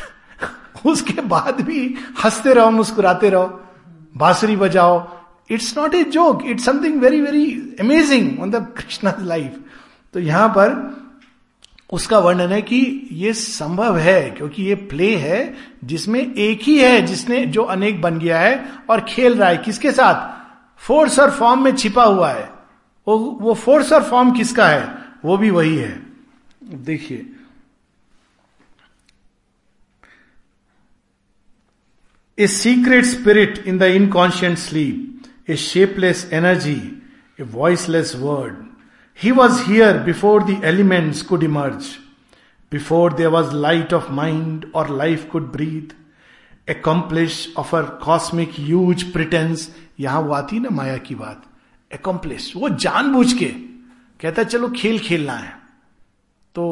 [0.86, 3.46] उसके बाद भी हँसते रहो, मुस्कुराते रहो,
[4.16, 5.06] बांसुरी बजाओ।
[5.50, 9.58] It's not a joke it's something very very amazing on the Krishna life
[10.14, 10.72] तो यहाँ पर
[11.92, 15.54] उसका वर्णन है कि ये संभव है, क्योंकि ये प्ले है
[15.84, 19.92] जिसमें एक ही है जिसने, जो अनेक बन गया है और खेल रहा है। किसके
[19.92, 20.33] साथ?
[20.86, 22.48] फोर्स और फॉर्म में छिपा हुआ है।
[23.06, 24.98] वो वो फोर्स और फॉर्म किसका है?
[25.24, 26.02] वो भी वही है।
[26.64, 27.30] देखिए।
[32.38, 36.80] A secret spirit in the inconscient sleep a shapeless energy
[37.40, 38.54] a voiceless word
[39.18, 41.86] he was here before the elements could emerge
[42.72, 45.94] before there was light of mind और life could breathe
[46.68, 49.68] Accomplish of her cosmic huge pretense.
[50.00, 51.42] यहाँ वो आती ना माया की बात
[51.90, 53.48] accomplish वो जानबूझ के
[54.20, 55.52] कहता चलो खेल खेलना है।
[56.54, 56.64] तो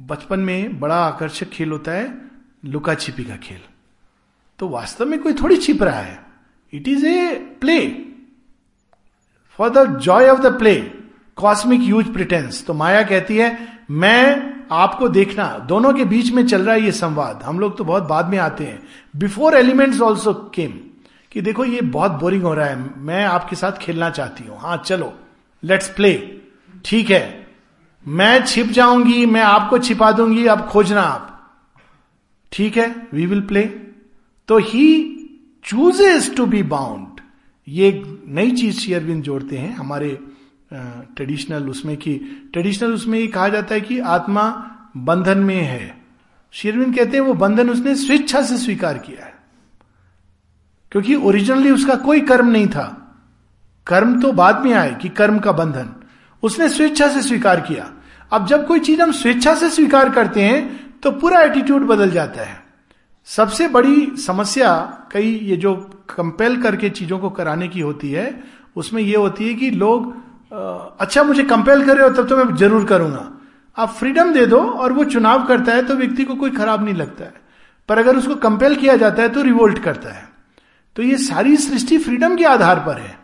[0.00, 2.30] बचपन में बड़ा आकर्षक खेल होता है
[2.64, 3.60] लुका छिपी का खेल।
[4.58, 6.18] तो वास्तव में कोई थोड़ी छिप रहा है।
[6.72, 7.78] It is a play
[9.58, 10.74] for the joy of the play
[11.40, 13.56] cosmic use pretence तो माया कहती है,
[13.90, 17.42] मैं आपको देखना, दोनों के बीच में चल रहा है ये संवाद.
[17.42, 18.82] हम लोग तो बहुत बाद में आते हैं।
[19.16, 20.72] बिफोर एलिमेंट्स ऑल्सो केम
[21.32, 24.76] कि देखो ये बहुत बोरिंग हो रहा है, मैं आपके साथ खेलना चाहती हूँ। हाँ
[24.76, 25.12] चलो
[25.62, 26.14] लेट्स प्ले
[26.84, 27.48] ठीक है।
[28.06, 31.26] मैं छिप जाऊँगी, मैं आपको छिपा दूँगी अब खोजना आप।
[32.52, 33.62] ठीक है वी विल प्ले
[34.48, 34.86] तो he
[35.64, 37.20] chooses to be bound
[37.66, 40.18] ये एक नई चीज़ शेयरविंद जोड़ते हैं, हमारे
[40.72, 42.14] ट्रेडिशनल उसमें की
[42.52, 44.48] ट्रेडिशनल उसमें ये कहा जाता है कि आत्मा
[44.96, 46.00] बंधन में है।
[46.52, 49.34] शेरविंद कहते हैं वो बंधन उसने स्वेच्छा से स्वीकार किया है।
[50.92, 53.16] क्योंकि ओरिजिनली उसका कोई कर्म नहीं था।
[53.86, 55.88] कर्म तो बाद में आए कि कर्म का बंधन।
[56.42, 57.92] उसने स्वेच्छा से स्वीकार किया।
[58.32, 62.42] अब जब कोई चीज़ हम स्वेच्छा से स्वीकार करते हैं तो पूरा एटीट्यूड बदल जाता
[62.42, 62.62] है।
[63.24, 64.74] सबसे बड़ी समस्या
[65.12, 65.74] कई ये जो
[66.10, 68.44] कंपेल करके चीज़ों को कराने की होती है,
[68.76, 72.56] उसमें यह होती है कि लोग अच्छा मुझे कंपेल कर रहे हो, तब तो मैं
[72.56, 73.30] ज़रूर करूँगा।
[73.76, 76.94] आप फ्रीडम दे दो और वो चुनाव करता है तो व्यक्ति को कोई खराब नहीं
[76.94, 77.34] लगता है।
[77.88, 80.28] पर अगर उसको कंपेल किया जाता है तो रिवोल्ट करता है।
[80.96, 83.18] तो ये सारी सृष्टि फ्रीडम के आधार पर है।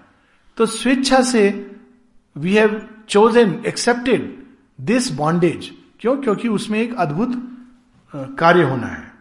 [0.59, 1.49] तो स्वेच्छा से
[2.37, 4.33] we have chosen accepted
[4.79, 5.71] this bondage
[6.01, 6.17] क्यों?
[6.17, 7.33] क्योंकि उसमें एक अद्भुत
[8.39, 9.13] कार्य होना है।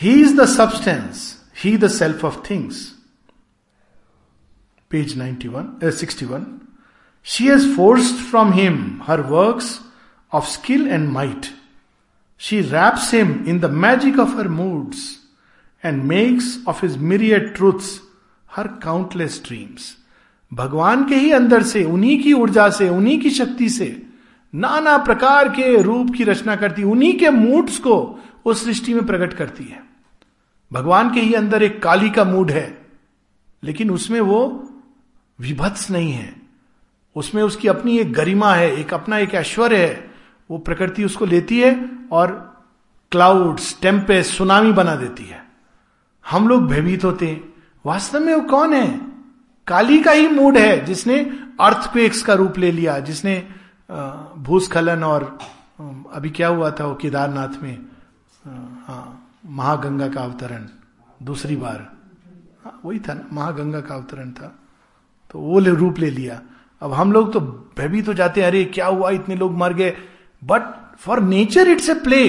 [0.00, 2.91] He is the substance he the self of things
[4.92, 6.46] page ninety one sixty one
[7.24, 9.80] she has forced from him her works
[10.32, 11.46] of skill and might
[12.38, 15.18] she wraps him in the magic of her moods
[15.84, 18.00] and makes of his myriad truths
[18.56, 19.96] her countless dreams
[20.54, 24.02] भगवान के ही अंदर से, उन्हीं की ऊर्जा से, उन्हीं की शक्ति से,
[24.54, 29.32] नाना प्रकार के रूप की रचना करती, उन्हीं के मूड्स को उस सृष्टि में प्रकट
[29.32, 29.82] करती है।
[30.72, 32.86] भगवान के ही अंदर एक काली का मूड है,
[33.62, 34.68] लेकिन उसमें वो
[35.42, 36.34] विभत्स नहीं है।
[37.16, 40.10] उसमें उसकी अपनी एक गरिमा है, एक अपना एक ऐश्वर्य है।
[40.50, 41.74] वो प्रकृति उसको लेती है
[42.12, 42.30] और
[43.12, 45.42] क्लाउड्स टेम्पे सुनामी बना देती है।
[46.24, 47.52] हम लोग भयभीत होते हैं।
[47.84, 49.00] वास्तव में वो कौन है?
[49.66, 51.18] काली का ही मूड है, जिसने
[51.60, 53.36] अर्थक्वेक्स का रूप ले लिया, जिसने
[54.38, 55.24] भूस्खलन और
[56.12, 57.78] अभी क्या हुआ था वो केदारनाथ में?
[58.86, 60.66] हाँ महागंगा का अवतरण,
[61.22, 61.86] दूसरी बार।
[62.64, 64.56] हाँ वही था ना, महागंगा का अवतरण था।
[65.32, 66.42] तो वो ले रूप ले लिया।
[66.82, 67.40] अब हम लोग तो
[67.78, 69.10] भयभीत हो जाते हैं, अरे, क्या हुआ?
[69.10, 69.96] इतने लोग मर गए।
[70.44, 72.26] But for nature it's a play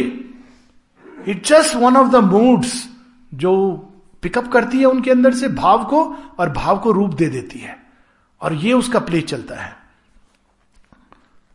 [1.27, 2.89] it just one of the moods
[3.33, 3.71] जो
[4.21, 7.83] पिकअप करती है उनके अंदर से भाव को और भाव को रूप दे देती है।
[8.41, 9.77] और ये उसका प्ले चलता है।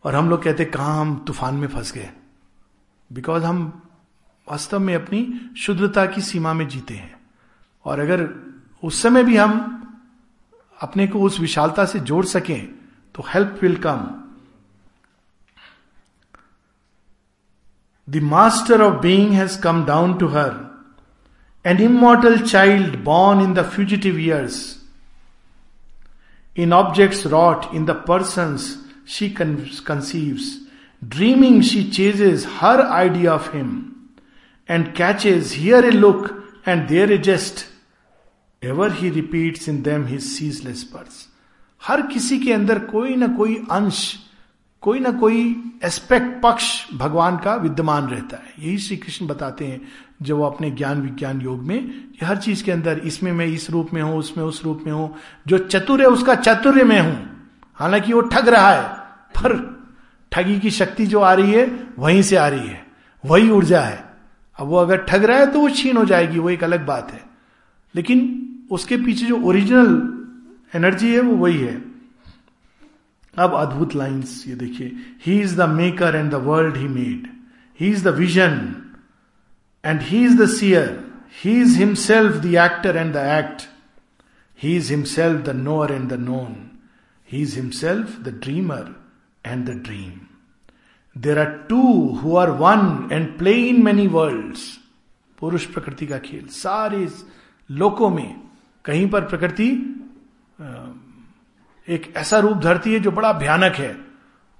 [0.03, 2.09] और हम लोग कहते कहा हम तूफ़ान में फंस गए।
[3.13, 3.81] बिकॉज़ हम
[4.51, 7.19] वास्तव में अपनी शुद्धता की सीमा में जीते हैं।
[7.85, 8.29] और अगर
[8.83, 9.75] उस समय भी हम
[10.81, 12.67] अपने को उस विशालता से जोड़ सकें
[13.15, 14.07] तो help will come
[18.07, 20.69] the master of being has come down to her
[21.65, 24.79] an immortal child born in the fugitive years.
[26.55, 30.59] In objects wrought in the persons she con- conceives,
[31.05, 34.09] dreaming she chases her idea of him
[34.67, 36.33] and catches here a look
[36.65, 37.17] and there a
[38.63, 39.01] jest.
[39.01, 41.27] He he in them his ceaseless purse.
[41.83, 44.15] हर किसी के अंदर कोई ना कोई अंश,
[44.81, 49.81] कोई ना कोई एस्पेक्ट पक्ष भगवान का विद्यमान रहता है यही श्री कृष्ण बताते हैं,
[50.21, 53.69] जब वो अपने ज्ञान विज्ञान योग में, कि हर चीज़ के अंदर इसमें मैं इस
[53.69, 55.15] रूप में हूँ, उसमें उस रूप में हूँ,
[55.47, 58.83] जो चतुर है उसका चतुर्य में हूँ हालाँकि वो ठग रहा है,
[59.37, 59.79] पर
[60.31, 62.85] ठगी की शक्ति जो आ रही है, वहीं से आ रही है,
[63.25, 64.03] वही ऊर्जा है
[64.59, 67.11] अब वो अगर ठग रहा है तो वो छीन हो जाएगी, वो एक अलग बात
[67.11, 67.23] है
[67.95, 69.91] लेकिन उसके पीछे जो ओरिजिनल
[70.75, 71.81] एनर्जी है, वो वही है।
[73.37, 74.91] अब अद्भुत लाइंस ये देखिए।
[75.25, 77.27] He is the maker and the world he made
[77.79, 78.75] he is the vision
[79.85, 81.05] and he is the seer
[81.43, 83.61] he is himself the actor and the act
[84.63, 86.55] he is himself the knower and the known
[87.29, 88.95] he is himself the dreamer
[89.45, 90.19] and the dream
[91.15, 91.81] there are two
[92.23, 94.57] who are one and play in many world
[95.39, 97.07] पुरुष प्रकृति का खेल सारे
[97.69, 98.48] लोकों में
[98.85, 99.95] कहीं पर प्रकृति
[101.87, 103.97] एक ऐसा रूप धरती है जो बड़ा भयानक है।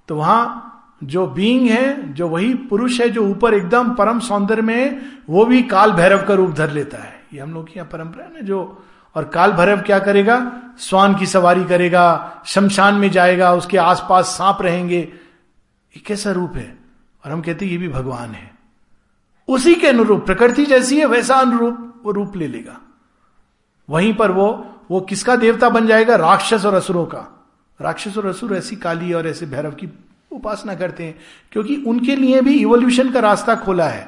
[0.07, 0.65] तो वहाँ
[1.03, 5.63] जो बीइंग है, जो वही पुरुष है, जो ऊपर एकदम परम सौंदर्य में वो भी
[5.63, 8.39] काल भैरव का रूप धर लेता है। ये हम लोग की यहाँ परंपरा है ना,
[8.39, 8.83] जो
[9.15, 10.61] और काल भैरव क्या करेगा?
[10.77, 16.77] स्वान की सवारी करेगा, शमशान में जाएगा, उसके आसपास सांप रहेंगे। ये कैसा रूप है?
[17.25, 18.51] और हम कहते हैं, ये भी भगवान है।
[19.47, 22.81] उसी के अनुरूप, प्रकृति जैसी है, वैसा अनुरूप वो रूप ले लेगा।
[23.89, 26.15] वहीं पर वो वो किसका देवता बन जाएगा?
[26.15, 27.19] राक्षस और असुरों का।
[27.79, 29.87] राक्षस और असुर ऐसी काली और ऐसे भैरव की
[30.31, 31.19] उपासना करते हैं,
[31.51, 34.07] क्योंकि उनके लिए भी इवोल्यूशन का रास्ता खोला है।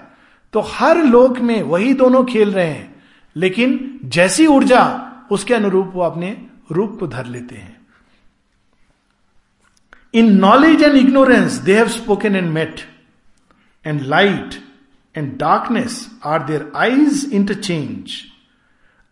[0.53, 3.03] तो हर लोक में वही दोनों खेल रहे हैं,
[3.35, 4.81] लेकिन जैसी ऊर्जा,
[5.31, 6.35] उसके अनुरूप वो अपने
[6.71, 7.79] रूप को धर लेते हैं।
[10.13, 12.79] In knowledge and ignorance they have spoken and met
[13.85, 14.55] and light
[15.15, 18.11] and darkness are their eyes interchange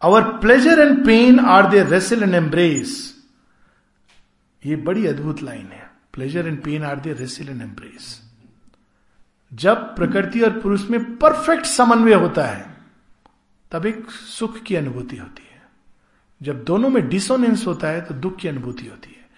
[0.02, 3.16] our pleasure and pain are their wrestle and embrace
[4.66, 8.22] ये बड़ी अद्भुत लाइन है। Pleasure and pain are they wrestle and embrace
[9.54, 12.78] जब प्रकृति और पुरुष में perfect समन्वय होता है,
[13.72, 15.62] तब एक सुख की अनुभूति होती है।
[16.42, 19.30] जब दोनों में डिसोनेंस होता है तो दुख की अनुभूति होती है।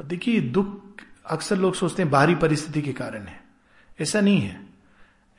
[0.00, 3.40] और देखिए, दुख अक्सर लोग सोचते हैं बाहरी परिस्थिति के कारण है।
[4.00, 4.60] ऐसा नहीं है।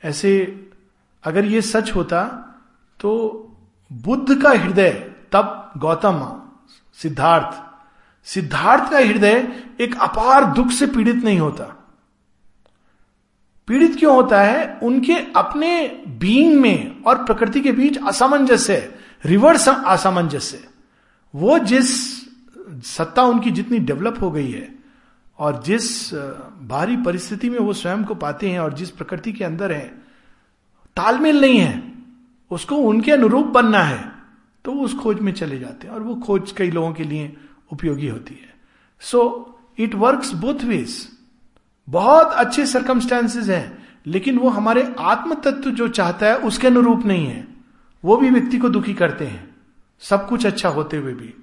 [0.04, 0.66] ऐसे
[1.24, 2.24] अगर ये सच होता
[3.00, 3.12] तो
[3.92, 4.90] बुद्ध का हृदय,
[5.32, 6.24] तब गौतम,
[6.98, 7.60] सिद्धार्थ।
[8.26, 9.48] सिद्धार्थ का हृदय
[9.80, 11.64] एक अपार दुख से पीड़ित नहीं होता।
[13.68, 14.78] पीड़ित क्यों होता है?
[14.82, 15.86] उनके अपने
[16.18, 18.76] बीइंग में और प्रकृति के बीच असामंजस्य
[19.24, 20.64] रिवर्स असामंजस्य
[21.34, 21.90] वो जिस
[22.86, 24.68] सत्ता उनकी जितनी डेवलप हो गई है,
[25.38, 29.72] और जिस बाहरी परिस्थिति में वो स्वयं को पाते हैं और जिस प्रकृति के अंदर
[29.72, 29.86] है,
[30.96, 31.91] तालमेल नहीं है।
[32.52, 34.10] उसको उनके अनुरूप बनना है
[34.64, 37.32] तो उस खोज में चले जाते हैं। और वो खोज कई लोगों के लिए
[37.72, 38.54] उपयोगी होती है।
[39.02, 39.20] So
[39.78, 40.96] it work both ways
[41.88, 47.26] बहुत अच्छे सरकमस्टांसेस हैं, लेकिन वो हमारे आत्म तत्व जो चाहता है, उसके अनुरूप नहीं
[47.26, 47.46] है।
[48.04, 49.48] वो भी व्यक्ति को दुखी करते हैं,
[50.02, 51.34] सब कुछ अच्छा होते हुए भी।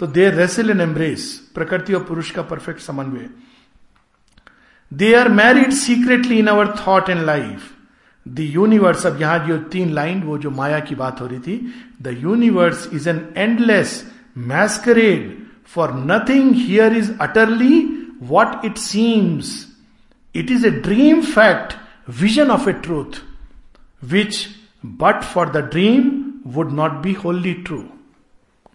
[0.00, 1.24] तो देर रेसिल एंड एम्ब्रेस
[1.54, 3.28] प्रकृति और पुरुष का परफेक्ट समन्वय।
[4.92, 7.71] They are married secretly in our thought and life
[8.26, 11.74] the universe अब यहाँ जो तीन लाइन, वो जो माया की बात हो रही थी
[12.02, 17.80] the universe is an endless masquerade for nothing here is utterly
[18.22, 19.54] what it seems
[20.34, 21.76] it is a dream fact
[22.20, 23.22] vision of a truth
[24.04, 24.46] which
[24.86, 26.10] but for the dream
[26.46, 27.84] would not be wholly true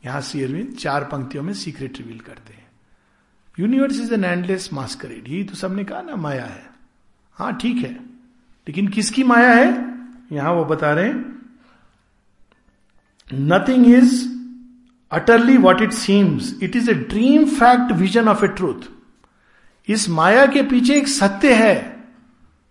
[0.06, 2.66] यहाँ सी अरविंद चार पंक्तियों में secret reveal करते हैं।
[3.60, 6.70] Universe is an endless masquerade यही तो सबने कहा ना, माया है।
[7.38, 8.17] हाँ ठीक है।
[8.68, 9.96] लेकिन किसकी माया है?
[10.32, 11.36] यहाँ वो बता रहे हैं।
[13.34, 14.28] Nothing is
[15.12, 18.90] utterly what it seems it is a dream fact vision of a truth
[19.88, 22.04] इस माया के पीछे एक सत्य है।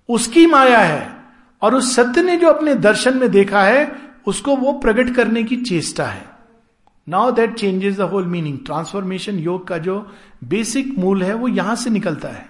[0.09, 1.17] उसकी माया है।
[1.63, 3.93] और उस सत्य ने जो अपने दर्शन में देखा है,
[4.27, 6.25] उसको वो प्रकट करने की चेष्टा है।
[7.09, 10.13] Now that changes the whole meaning transformation yoga का जो
[10.45, 12.47] बेसिक मूल है, वो यहाँ से निकलता है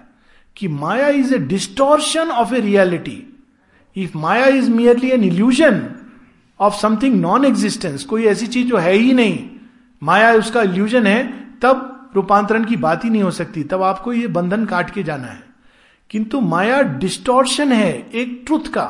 [0.55, 3.36] कि maya is a distortion of a reality
[3.97, 5.81] if maya is merely an illusion
[6.59, 9.49] of something non existence कोई ऐसी चीज़ जो है ही नहीं
[10.01, 11.23] माया उसका इल्यूजन है,
[11.61, 15.27] तब रूपांतरण की बात ही नहीं हो सकती, तब आपको ये बंधन काट के जाना
[15.27, 15.43] है।
[16.09, 18.85] किंतु माया डिस्टोर्शन है, एक ट्रुथ का।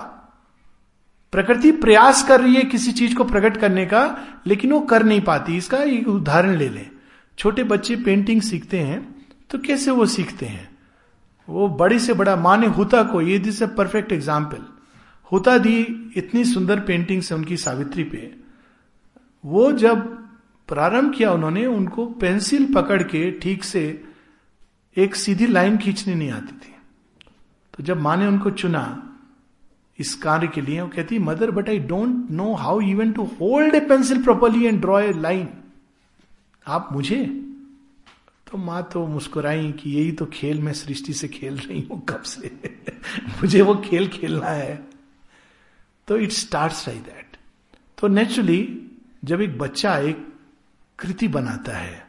[1.34, 4.04] प्रकृति प्रयास कर रही है किसी चीज़ को प्रकट करने का,
[4.48, 6.90] लेकिन वो कर नहीं पाती, इसका एक उदाहरण ले लें।
[7.38, 9.16] छोटे बच्चे पेंटिंग सीखते हैं
[9.50, 10.70] तो कैसे वो सीखते हैं?
[11.48, 14.66] वो बड़ी से बड़ा माने हुता को, ये दिस ए परफेक्ट एग्ज़ाम्पल
[15.32, 18.36] हुता दी इतनी सुंदर पेंटिंग से उनकी सावित्री पे।
[19.46, 20.00] वो जब
[20.68, 24.04] प्रारंभ किया उन्होंने, उनको पेंसिल पकड़ के ठीक से
[24.98, 26.76] एक सीधी लाइन खींचनी नहीं आती थी।
[27.78, 29.04] तो जब माँ ने उनको चुना
[30.00, 33.76] इस कार्य के लिए, वो कहती, mother but I don't know how even to hold
[33.76, 35.50] a pencil properly and draw a line
[36.68, 37.26] आप मुझे?
[38.52, 42.22] तो माँ तो मुस्कुराई कि यही तो खेल मैं सृष्टि से खेल रही हूँ, कब
[42.22, 42.60] से?
[43.28, 44.87] मुझे वो खेल खेलना है।
[46.08, 47.38] तो इट स्टार्ट लाइक दैट
[47.98, 48.92] तो नेचुरली
[49.26, 50.28] जब एक बच्चा एक
[51.00, 52.08] कृति बनाता है,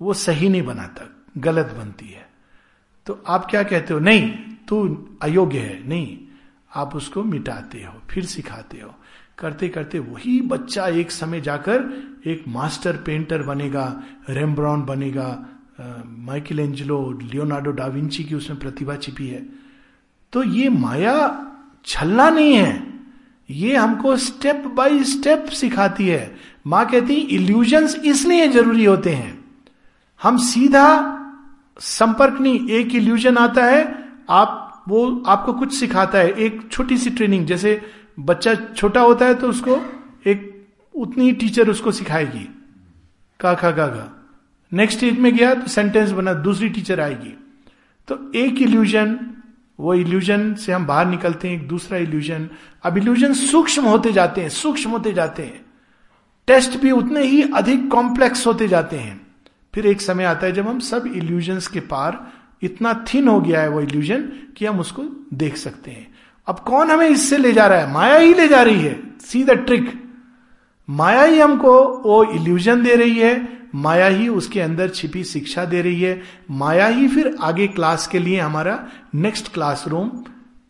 [0.00, 1.08] वो सही नहीं बनाता,
[1.38, 2.28] गलत बनती है।
[3.06, 4.00] तो आप क्या कहते हो?
[4.00, 4.30] नहीं,
[4.68, 6.18] तू अयोग्य है। नहीं,
[6.74, 8.94] आप उसको मिटाते हो, फिर सिखाते हो।
[9.38, 11.82] करते करते वही बच्चा एक समय जाकर
[12.26, 15.46] एक मास्टर पेंटर बनेगा रेमब्रॉन बनेगा
[16.06, 19.46] माइकल एंजलो लियोनार्डो डाविंची की उसमें प्रतिभा छिपी है।
[20.32, 21.46] तो ये माया
[21.84, 22.93] छलना नहीं है।
[23.48, 26.36] ये हमको स्टेप बाय स्टेप सिखाती है।
[26.66, 29.44] माँ कहती इल्यूजन्स इसलिए ज़रूरी होते हैं।
[30.20, 30.86] हम सीधा
[31.78, 33.82] संपर्क नहीं, एक इल्यूजन आता है,
[34.28, 37.80] आप वो आपको कुछ सिखाता है। एक छोटी सी ट्रेनिंग जैसे
[38.20, 39.80] बच्चा छोटा होता है तो उसको
[40.26, 40.50] एक
[40.94, 42.48] उतनी टीचर उसको सिखाएगी।
[43.40, 44.10] का खा गा गा
[44.72, 47.34] नेक्स्ट स्टेज में गया तो सेंटेंस बना, दूसरी टीचर आएगी।
[48.08, 49.18] तो एक इल्यूजन
[49.80, 52.48] वो इल्यूजन से हम बाहर निकलते हैं, एक दूसरा इल्यूजन
[52.82, 55.64] अब इल्यूजन सूक्ष्म होते जाते हैं, सूक्ष्म होते जाते हैं।
[56.46, 59.26] टेस्ट भी उतने ही अधिक कॉम्प्लेक्स होते जाते हैं।
[59.74, 63.60] फिर एक समय आता है जब हम सब इल्यूजन्स के पार, इतना थिन हो गया
[63.60, 64.22] है वो इल्यूजन
[64.56, 66.14] कि हम उसको देख सकते हैं।
[66.46, 67.92] अब कौन हमें इससे ले जा रहा है?
[67.92, 70.04] माया ही ले जा रही है। सी द ट्रिक
[70.90, 75.82] माया ही हमको वो इल्यूजन दे रही है माया ही उसके अंदर छिपी शिक्षा दे
[75.82, 80.08] रही है। माया ही फिर आगे क्लास के लिए हमारा नेक्स्ट क्लासरूम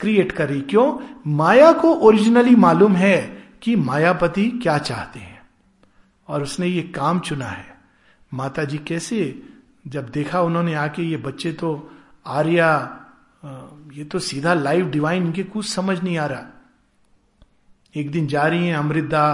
[0.01, 0.99] क्रिएट कर रही क्यों?
[1.27, 5.43] माया को ओरिजिनली मालूम है कि मायापति क्या चाहते हैं।
[6.29, 7.77] और उसने ये काम चुना है।
[8.35, 9.43] माता जी कैसे?
[9.87, 11.91] जब देखा उन्होंने आके ये बच्चे तो
[12.27, 13.01] आर्या
[13.93, 16.45] ये तो सीधा लाइव डिवाइन इनके कुछ समझ नहीं आ रहा।
[17.95, 19.25] एक दिन जा रही हैं अमृतदा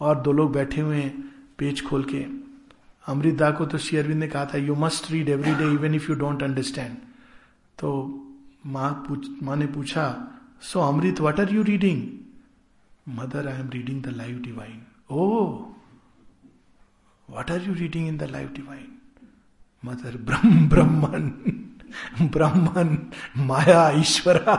[0.00, 2.41] और दो लोग बैठे हुए हैं पेज खोल के।
[3.06, 6.10] अमृतदा को तो श्री अरविंद ने कहा था you must read every day even if
[6.10, 6.96] you don't understand
[7.78, 7.90] तो
[8.66, 10.04] माँ पूछ, माँ ने पूछा
[10.62, 12.02] so Amrit what are you reading
[13.08, 15.26] mother I am reading the life divine oh
[17.28, 18.86] what are you reading in the life divine
[19.84, 21.30] mother Brahm Brahman
[22.22, 22.96] Brahmin
[23.46, 24.54] maya Ishwara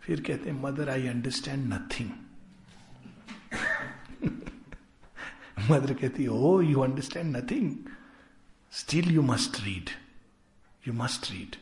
[0.00, 2.10] फिर कहते mother I understand nothing
[5.70, 7.76] mother कहती ओ you understand nothing
[8.72, 9.90] still you must read
[10.88, 11.56] you must read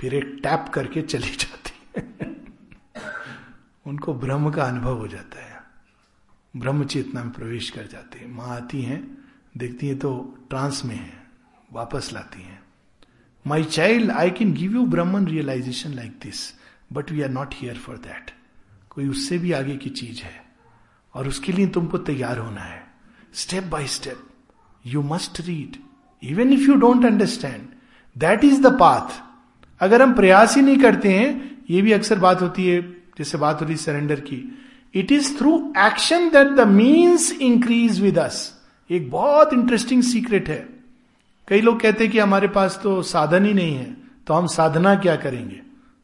[0.00, 1.56] फिर एक tap करके चली जाती
[3.86, 5.62] उनको ब्रह्म का अनुभव हो जाता है।
[6.56, 9.18] ब्रह्म चेतना में प्रवेश कर जाते हैं। माँ आती हैं,
[9.56, 11.26] देखती हैं तो ट्रांस में है,
[11.72, 12.62] वापस लाती हैं।
[13.46, 16.54] My child I can give you Brahman realization like this
[16.92, 18.30] but we are not here for that
[18.90, 20.46] कोई उससे भी आगे की चीज़ है
[21.14, 22.85] और उसके लिए तुमको तैयार होना है।
[23.36, 24.20] Step by step
[24.86, 25.76] you must read
[26.22, 27.62] even if you don't understand
[28.18, 29.26] that is the path
[29.80, 32.82] अगर हम प्रयास ही नहीं करते हैं, ये भी अक्सर बात होती है,
[33.18, 34.58] जैसे बात हो रही सरेंडर की।
[34.94, 40.68] It is through action that the means increase with us एक बहुत इंटरेस्टिंग सीक्रेट है।
[41.48, 44.94] कई लोग कहते हैं कि हमारे पास तो साधन ही नहीं है तो हम साधना
[44.94, 45.60] क्या करेंगे?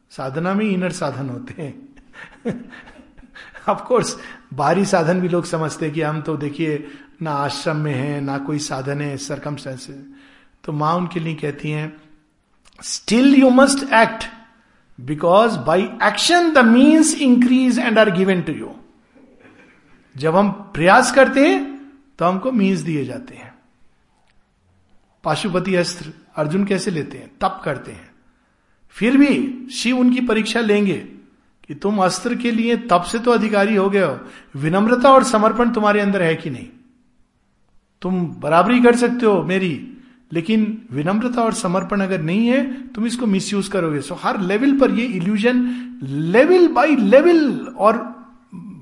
[0.09, 1.89] साधना में इनर साधन होते हैं।
[3.69, 4.17] ऑफ़ कोर्स
[4.53, 6.87] बाहरी साधन भी लोग समझते हैं कि हम तो देखिए
[7.23, 10.05] ना आश्रम में है, ना कोई साधन है सरकमस्टेंसेस
[10.63, 11.91] तो माँ उनके लिए कहती हैं
[12.83, 14.23] still you must act
[14.99, 18.71] because by action the means increase and are given to you
[20.15, 21.61] जब हम प्रयास करते हैं
[22.19, 23.51] तो हमको मीन्स दिए जाते हैं।
[25.23, 27.27] पाशुपति अस्त्र अर्जुन कैसे लेते हैं?
[27.41, 28.11] तप करते हैं।
[28.89, 30.97] फिर भी शिव उनकी परीक्षा लेंगे
[31.67, 34.19] कि तुम अस्त्र के लिए तप से तो अधिकारी हो गए हो।
[34.55, 36.67] विनम्रता और समर्पण तुम्हारे अंदर है कि नहीं?
[38.03, 39.73] तुम बराबरी कर सकते हो मेरी,
[40.31, 44.91] लेकिन विनम्रता और समर्पण अगर नहीं है, तुम इसको मिसयूज करोगे। सो हर लेवल पर
[44.91, 45.67] ये इल्यूजन
[46.03, 47.43] लेवल बाय लेवल
[47.77, 47.97] और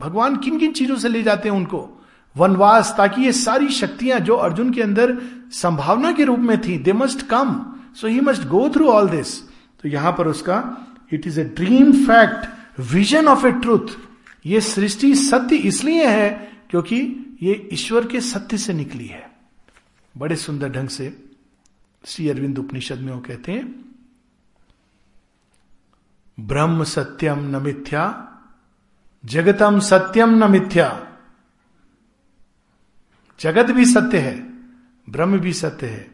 [0.01, 1.89] भगवान किन किन चीज़ों से ले जाते हैं उनको?
[2.35, 5.17] वनवास, ताकि ये सारी शक्तियाँ जो अर्जुन के अंदर
[5.51, 7.55] संभावना के रूप में थी they must come
[7.95, 9.39] so he must go through all this
[9.83, 10.63] तो यहाँ पर उसका
[11.13, 12.47] it is a dream fact
[12.93, 13.97] vision of a truth
[14.45, 19.31] ये सृष्टि सत्य इसलिए है क्योंकि ये ईश्वर के सत्य से निकली है।
[20.17, 21.31] बड़े सुंदर ढंग से
[22.05, 23.95] श्री अरविंद उपनिषद में वो कहते हैं,
[26.39, 28.27] ब्रह्म सत्यम न मिथ्या,
[29.25, 31.17] जगतम सत्यम न मिथ्या।
[33.39, 34.41] जगत भी सत्य है,
[35.09, 36.11] ब्रह्म भी सत्य है।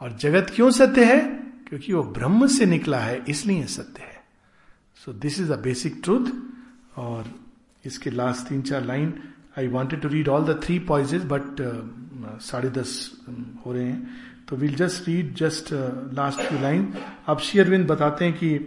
[0.00, 1.20] और जगत क्यों सत्य है?
[1.68, 4.24] क्योंकि वो ब्रह्म से निकला है, इसलिए सत्य है।
[4.94, 6.26] So this is a basic truth
[6.96, 7.40] और
[7.84, 11.56] इसके लास्ट तीन चार line I wanted to read all the three pages but
[12.42, 13.12] साढ़े दस
[13.66, 14.16] हो रहे हैं।
[14.48, 15.68] तो will just read just
[16.14, 16.94] last few line
[17.26, 18.58] अब शेयरविंद बताते हैं कि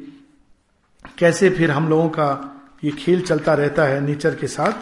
[1.18, 4.74] कैसे फिर हम लोगों का ये खेल चलता रहता है नेचर के साथ।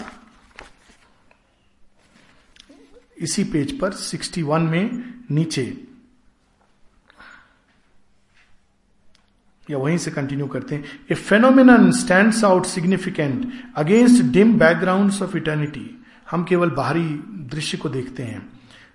[3.17, 5.83] इसी पेज पर 61 में नीचे।
[9.69, 15.37] या वहीं से कंटिन्यू करते हैं। A phenomenon stand out significant against dim background of
[15.37, 15.98] eternity
[16.31, 17.07] हम केवल बाहरी
[17.51, 18.41] दृश्य को देखते हैं।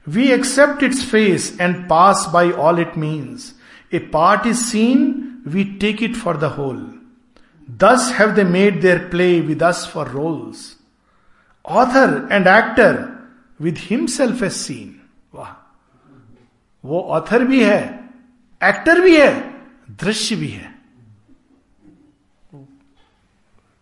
[0.07, 3.53] We accept its face and pass by all it means
[3.95, 6.79] a part is seen we take it for the whole
[7.69, 10.77] thus have they made their play with us for roles
[11.65, 13.03] author and actor
[13.61, 14.95] with himself a scene
[15.35, 15.53] वाह।
[16.85, 17.83] वो author भी है
[18.63, 19.33] actor भी है,
[20.01, 20.73] दृश्य भी है।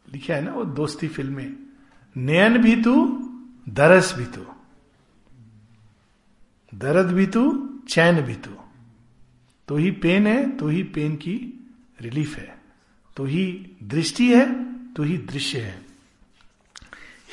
[0.07, 1.45] लिखा है ना वो दोस्ती फ़िल्म।
[2.17, 2.95] नयन भी तू
[3.69, 4.45] दरस भी तू।
[6.75, 8.51] दर्द भी तू, चैन भी तू।
[9.69, 11.37] तो ही पेन है तो ही पेन की
[12.01, 12.63] रिलीफ है।
[13.17, 14.47] तो ही दृष्टि है
[14.95, 15.87] तो ही दृश्य है।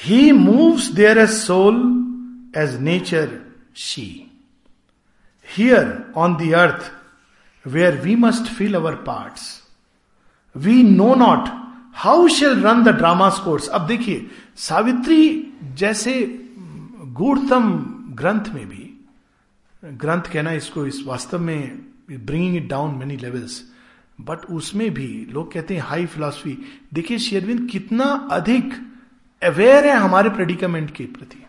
[0.04, 1.76] He moves there a soul
[2.58, 3.40] as nature
[3.76, 4.32] she
[5.58, 6.92] here on the earth
[7.68, 9.40] where we must feel our part
[10.58, 11.48] we know not
[11.94, 16.14] how shall run the drama course अब देखिए, सावित्री जैसे
[17.20, 17.72] गूढ़तम
[18.16, 18.86] ग्रंथ में भी,
[19.84, 21.80] ग्रंथ कहना इसको इस वास्तव में
[22.12, 23.62] bringing it down many levels
[24.20, 26.58] but उसमें भी लोग कहते हैं हाई फिलोसफी
[26.94, 28.74] देखिए शेरविंद कितना अधिक
[29.42, 31.44] अवेयर है हमारे प्रेडिकमेंट के प्रति।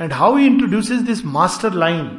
[0.00, 2.10] And how he introduces this master line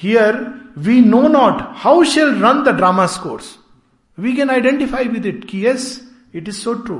[0.00, 0.36] here
[0.78, 3.56] we know not how shall run the drama course
[4.18, 5.86] we can identify with it की yes
[6.34, 6.98] it is so true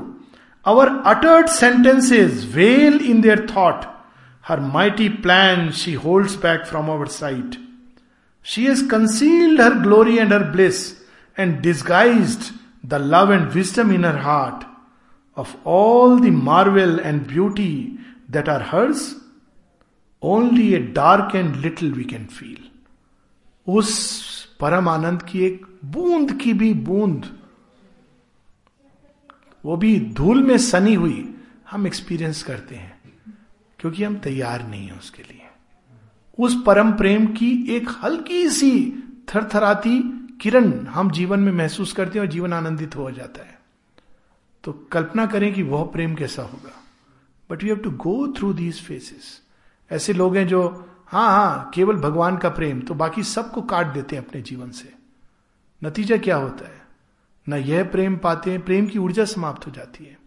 [0.66, 3.84] our uttered sentences well in their thought
[4.44, 7.56] her mighty plan she holds back from our sight
[8.46, 10.84] she has concealed her glory and her bliss
[11.38, 12.52] and disguised
[12.88, 14.64] the love and wisdom in her heart
[15.36, 17.72] of all the marvel and beauty
[18.30, 19.14] that are hers
[20.22, 22.58] only a dark and little we can feel
[23.66, 23.92] उस
[24.60, 27.24] परम आनंद की एक बूंद की भी बूंद
[29.67, 31.33] वो भी धूल में सनी हुई
[31.71, 33.01] हम एक्सपीरियंस करते हैं,
[33.79, 35.41] क्योंकि हम तैयार नहीं है उसके लिए।
[36.39, 38.71] उस परम प्रेम की एक हल्की सी
[39.29, 39.99] थरथराती
[40.41, 43.57] किरण हम जीवन में महसूस करते हैं और जीवन आनंदित हो जाता है।
[44.63, 46.73] तो कल्पना करें कि वह प्रेम कैसा होगा।
[47.49, 49.39] But you have to go through these phases
[49.91, 50.63] ऐसे लोग हैं जो
[51.07, 54.93] हाँ हाँ केवल भगवान का प्रेम तो बाकी सबको काट देते हैं अपने जीवन से।
[55.81, 56.76] नतीजा क्या होता है?
[57.49, 60.17] न यह प्रेम पाते हैं, प्रेम की ऊर्जा समाप्त हो जाती है।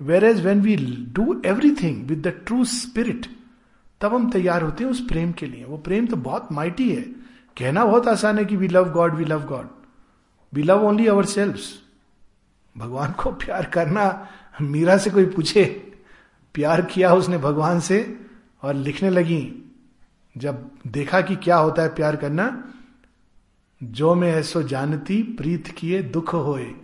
[0.24, 0.76] Whereas when we
[1.12, 3.26] do everything with the true spirit
[4.00, 7.02] तब हम तैयार होते हैं उस प्रेम के लिए। वो प्रेम तो बहुत माइटी है।
[7.56, 9.68] कहना बहुत आसान है कि we love God we love God
[10.52, 11.58] we love only our selves
[12.76, 14.28] भगवान को प्यार करना,
[14.60, 15.64] मीरा से कोई पूछे,
[16.54, 18.18] प्यार किया उसने भगवान से,
[18.62, 19.72] और लिखने लगी,
[20.36, 22.46] जब देखा कि क्या होता है प्यार करना
[23.82, 26.74] जो मैं ऐसो जानती, प्रीत किए दुख होए।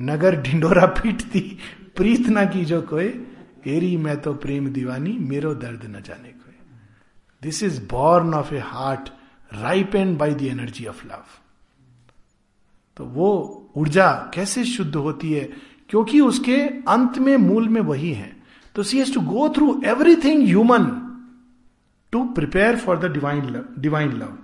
[0.00, 1.58] नगर ढिंडोरा पीटती,
[1.96, 3.06] प्रीत ना की जो कोई
[3.66, 6.54] एरी मैं तो प्रेम दीवानी, मेरो दर्द न जाने कोई
[7.42, 9.08] this is born of a heart
[9.52, 11.24] ripe and by the energy of love
[12.96, 13.28] तो वो
[13.76, 15.48] ऊर्जा कैसे शुद्ध होती है?
[15.88, 16.56] क्योंकि उसके
[16.88, 18.36] अंत में, मूल में वही है।
[18.74, 20.84] तो she has to go through everything human
[22.12, 24.38] to prepare for the divine love divine love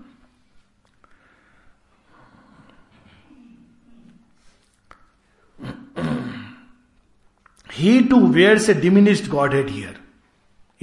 [7.77, 9.99] he too wear the diminished godhead here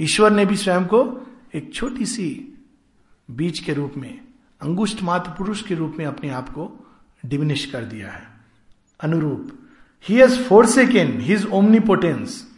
[0.00, 1.02] ईश्वर ने भी स्वयं को
[1.54, 2.28] एक छोटी सी
[3.30, 4.20] बीज के रूप में
[4.60, 6.70] अंगुष्ठ मात्र पुरुष के रूप में अपने आप को
[7.26, 8.26] डिमिनिश कर दिया है।
[9.00, 9.52] अनुरूप
[10.08, 12.48] he has forsaken his omnipotence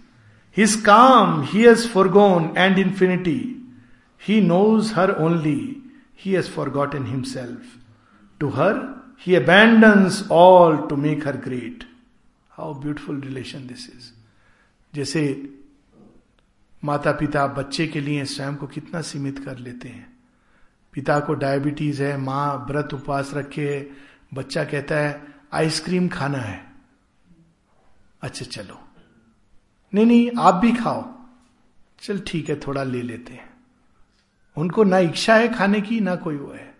[0.56, 3.40] his calm he has forgone and infinity
[4.20, 5.84] he knows her only
[6.20, 7.76] he has forgot in himself
[8.40, 8.82] to her
[9.26, 11.84] he abandons all to make her great
[12.50, 14.13] how beautiful relation this is
[14.94, 15.54] जैसे
[16.84, 20.16] माता पिता बच्चे के लिए स्वयं को कितना सीमित कर लेते हैं।
[20.92, 23.90] पिता को डायबिटीज़ है, माँ व्रत उपवास रखे है
[24.34, 26.72] बच्चा कहता है, आइसक्रीम खाना है।
[28.22, 28.88] अच्छा चलो।
[29.94, 31.18] नहीं नहीं, आप भी खाओ।
[32.00, 33.50] चल, ठीक है, थोड़ा ले लेते हैं।
[34.56, 36.74] उनको ना इच्छा है खाने की, ना कोई वो है।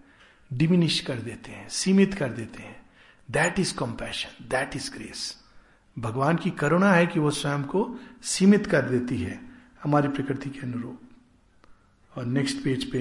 [0.52, 2.90] डिमिनिश कर देते हैं, सीमित कर देते हैं।
[3.30, 5.43] That is compassion that is grace
[5.98, 9.40] भगवान की करुणा है कि वो स्वयं को सीमित कर देती है
[9.82, 12.98] हमारी प्रकृति के अनुरूप। और नेक्स्ट पेज पे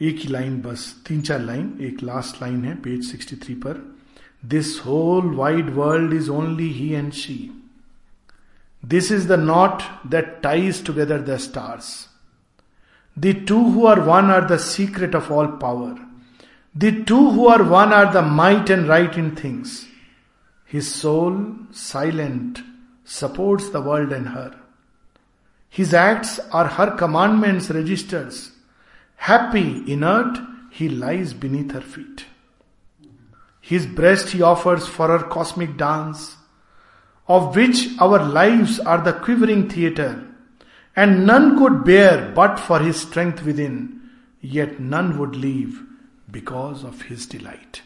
[0.00, 3.96] एक ही लाइन बस, तीन चार लाइन एक लास्ट लाइन है पेज 63 पर।
[4.44, 7.62] This whole wide world is only he and she
[8.84, 12.08] this is the knot that ties together the stars
[13.18, 15.96] the two who are one are the secret of all power
[16.76, 19.87] the two who are one are the might and right in things
[20.68, 22.60] His soul, silent,
[23.02, 24.54] supports the world and her.
[25.70, 28.52] His acts are her commandments registers.
[29.16, 30.38] Happy, inert,
[30.70, 32.26] he lies beneath her feet.
[33.62, 36.36] His breast he offers for her cosmic dance,
[37.26, 40.22] of which our lives are the quivering theatre,
[40.94, 44.02] and none could bear but for his strength within,
[44.42, 45.82] yet none would leave
[46.30, 47.80] because of his delight.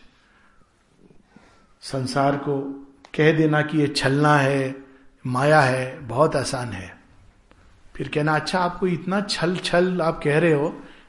[1.83, 2.61] संसार को
[3.17, 4.75] कह देना कि ये छलना है,
[5.27, 7.01] माया है, बहुत आसान है।
[7.97, 10.69] फिर कहना अच्छा आपको इतना छल छल आप कह रहे हो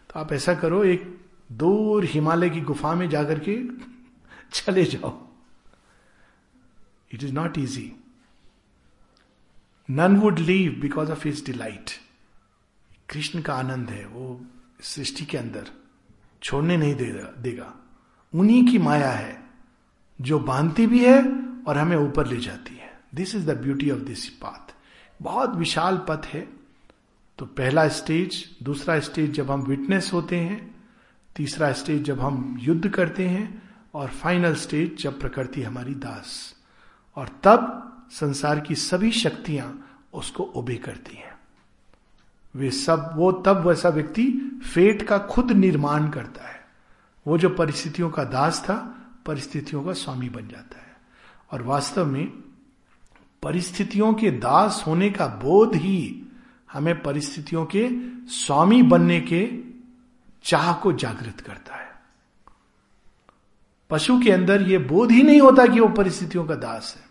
[0.10, 1.20] तो आप ऐसा करो, एक
[1.52, 3.58] दूर हिमालय की गुफा में जाकर के
[4.54, 5.28] चले जाओ।
[7.12, 7.92] It is not easy
[9.90, 11.92] none would leave because of his delight
[13.10, 14.46] Krishna का आनंद है, वो
[14.82, 15.70] सृष्टि के अंदर
[16.44, 17.74] छोड़ने नहीं देगा देगा।
[18.36, 19.43] उन्हीं की माया है।
[20.22, 21.24] जो बांधती भी है
[21.68, 24.74] और हमें ऊपर ले जाती है। This is the beauty of this path
[25.22, 26.50] बहुत विशाल पथ है।
[27.38, 30.76] तो पहला स्टेज दूसरा स्टेज जब हम विटनेस होते हैं,
[31.36, 33.64] तीसरा स्टेज जब हम युद्ध करते हैं,
[33.94, 36.56] और फाइनल स्टेज जब प्रकृति हमारी दास।
[37.16, 41.34] और तब संसार की सभी शक्तियाँ उसको ओबे करती हैं।
[42.56, 46.68] वे सब, वो तब वैसा व्यक्ति फेट का खुद निर्माण करता है।
[47.28, 50.98] वो जो परिस्थितियों का दास था परिस्थितियों का स्वामी बन जाता है।
[51.52, 52.44] और वास्तव में
[53.44, 56.24] परिस्थितियों के दास होने का बोध ही
[56.72, 57.90] हमें परिस्थितियों के
[58.28, 59.60] स्वामी बनने के
[60.44, 61.94] चाह को जागृत करता है।
[63.90, 67.10] पशु के अंदर यह बोध ही नहीं होता कि वो परिस्थितियों का दास है।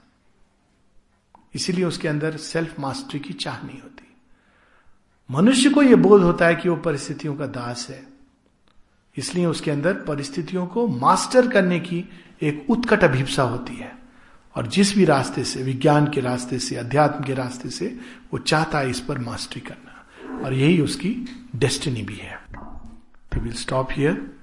[1.54, 4.16] इसीलिए उसके अंदर सेल्फ मास्टरी की चाह नहीं होती।
[5.30, 8.11] मनुष्य को यह बोध होता है कि वो परिस्थितियों का दास है।
[9.16, 12.04] इसलिए उसके अंदर परिस्थितियों को मास्टर करने की
[12.42, 13.98] एक उत्कट अभिप्सा होती है।
[14.56, 17.86] और जिस भी रास्ते से, विज्ञान के रास्ते से, अध्यात्म के रास्ते से,
[18.32, 19.88] वो चाहता है इस पर मास्टरी करना।
[20.44, 21.16] और यही उसकी
[21.56, 22.42] डेस्टिनी भी है।
[23.42, 24.41] Will stop here